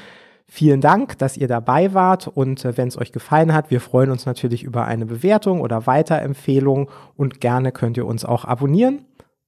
Vielen 0.46 0.80
Dank, 0.80 1.18
dass 1.18 1.36
ihr 1.36 1.46
dabei 1.46 1.94
wart 1.94 2.26
und 2.26 2.64
äh, 2.64 2.76
wenn 2.76 2.88
es 2.88 2.98
euch 2.98 3.12
gefallen 3.12 3.54
hat, 3.54 3.70
wir 3.70 3.80
freuen 3.80 4.10
uns 4.10 4.26
natürlich 4.26 4.64
über 4.64 4.86
eine 4.86 5.06
Bewertung 5.06 5.60
oder 5.60 5.86
Weiterempfehlung 5.86 6.90
und 7.16 7.40
gerne 7.40 7.70
könnt 7.70 7.96
ihr 7.96 8.06
uns 8.06 8.24
auch 8.24 8.44
abonnieren. 8.44 9.04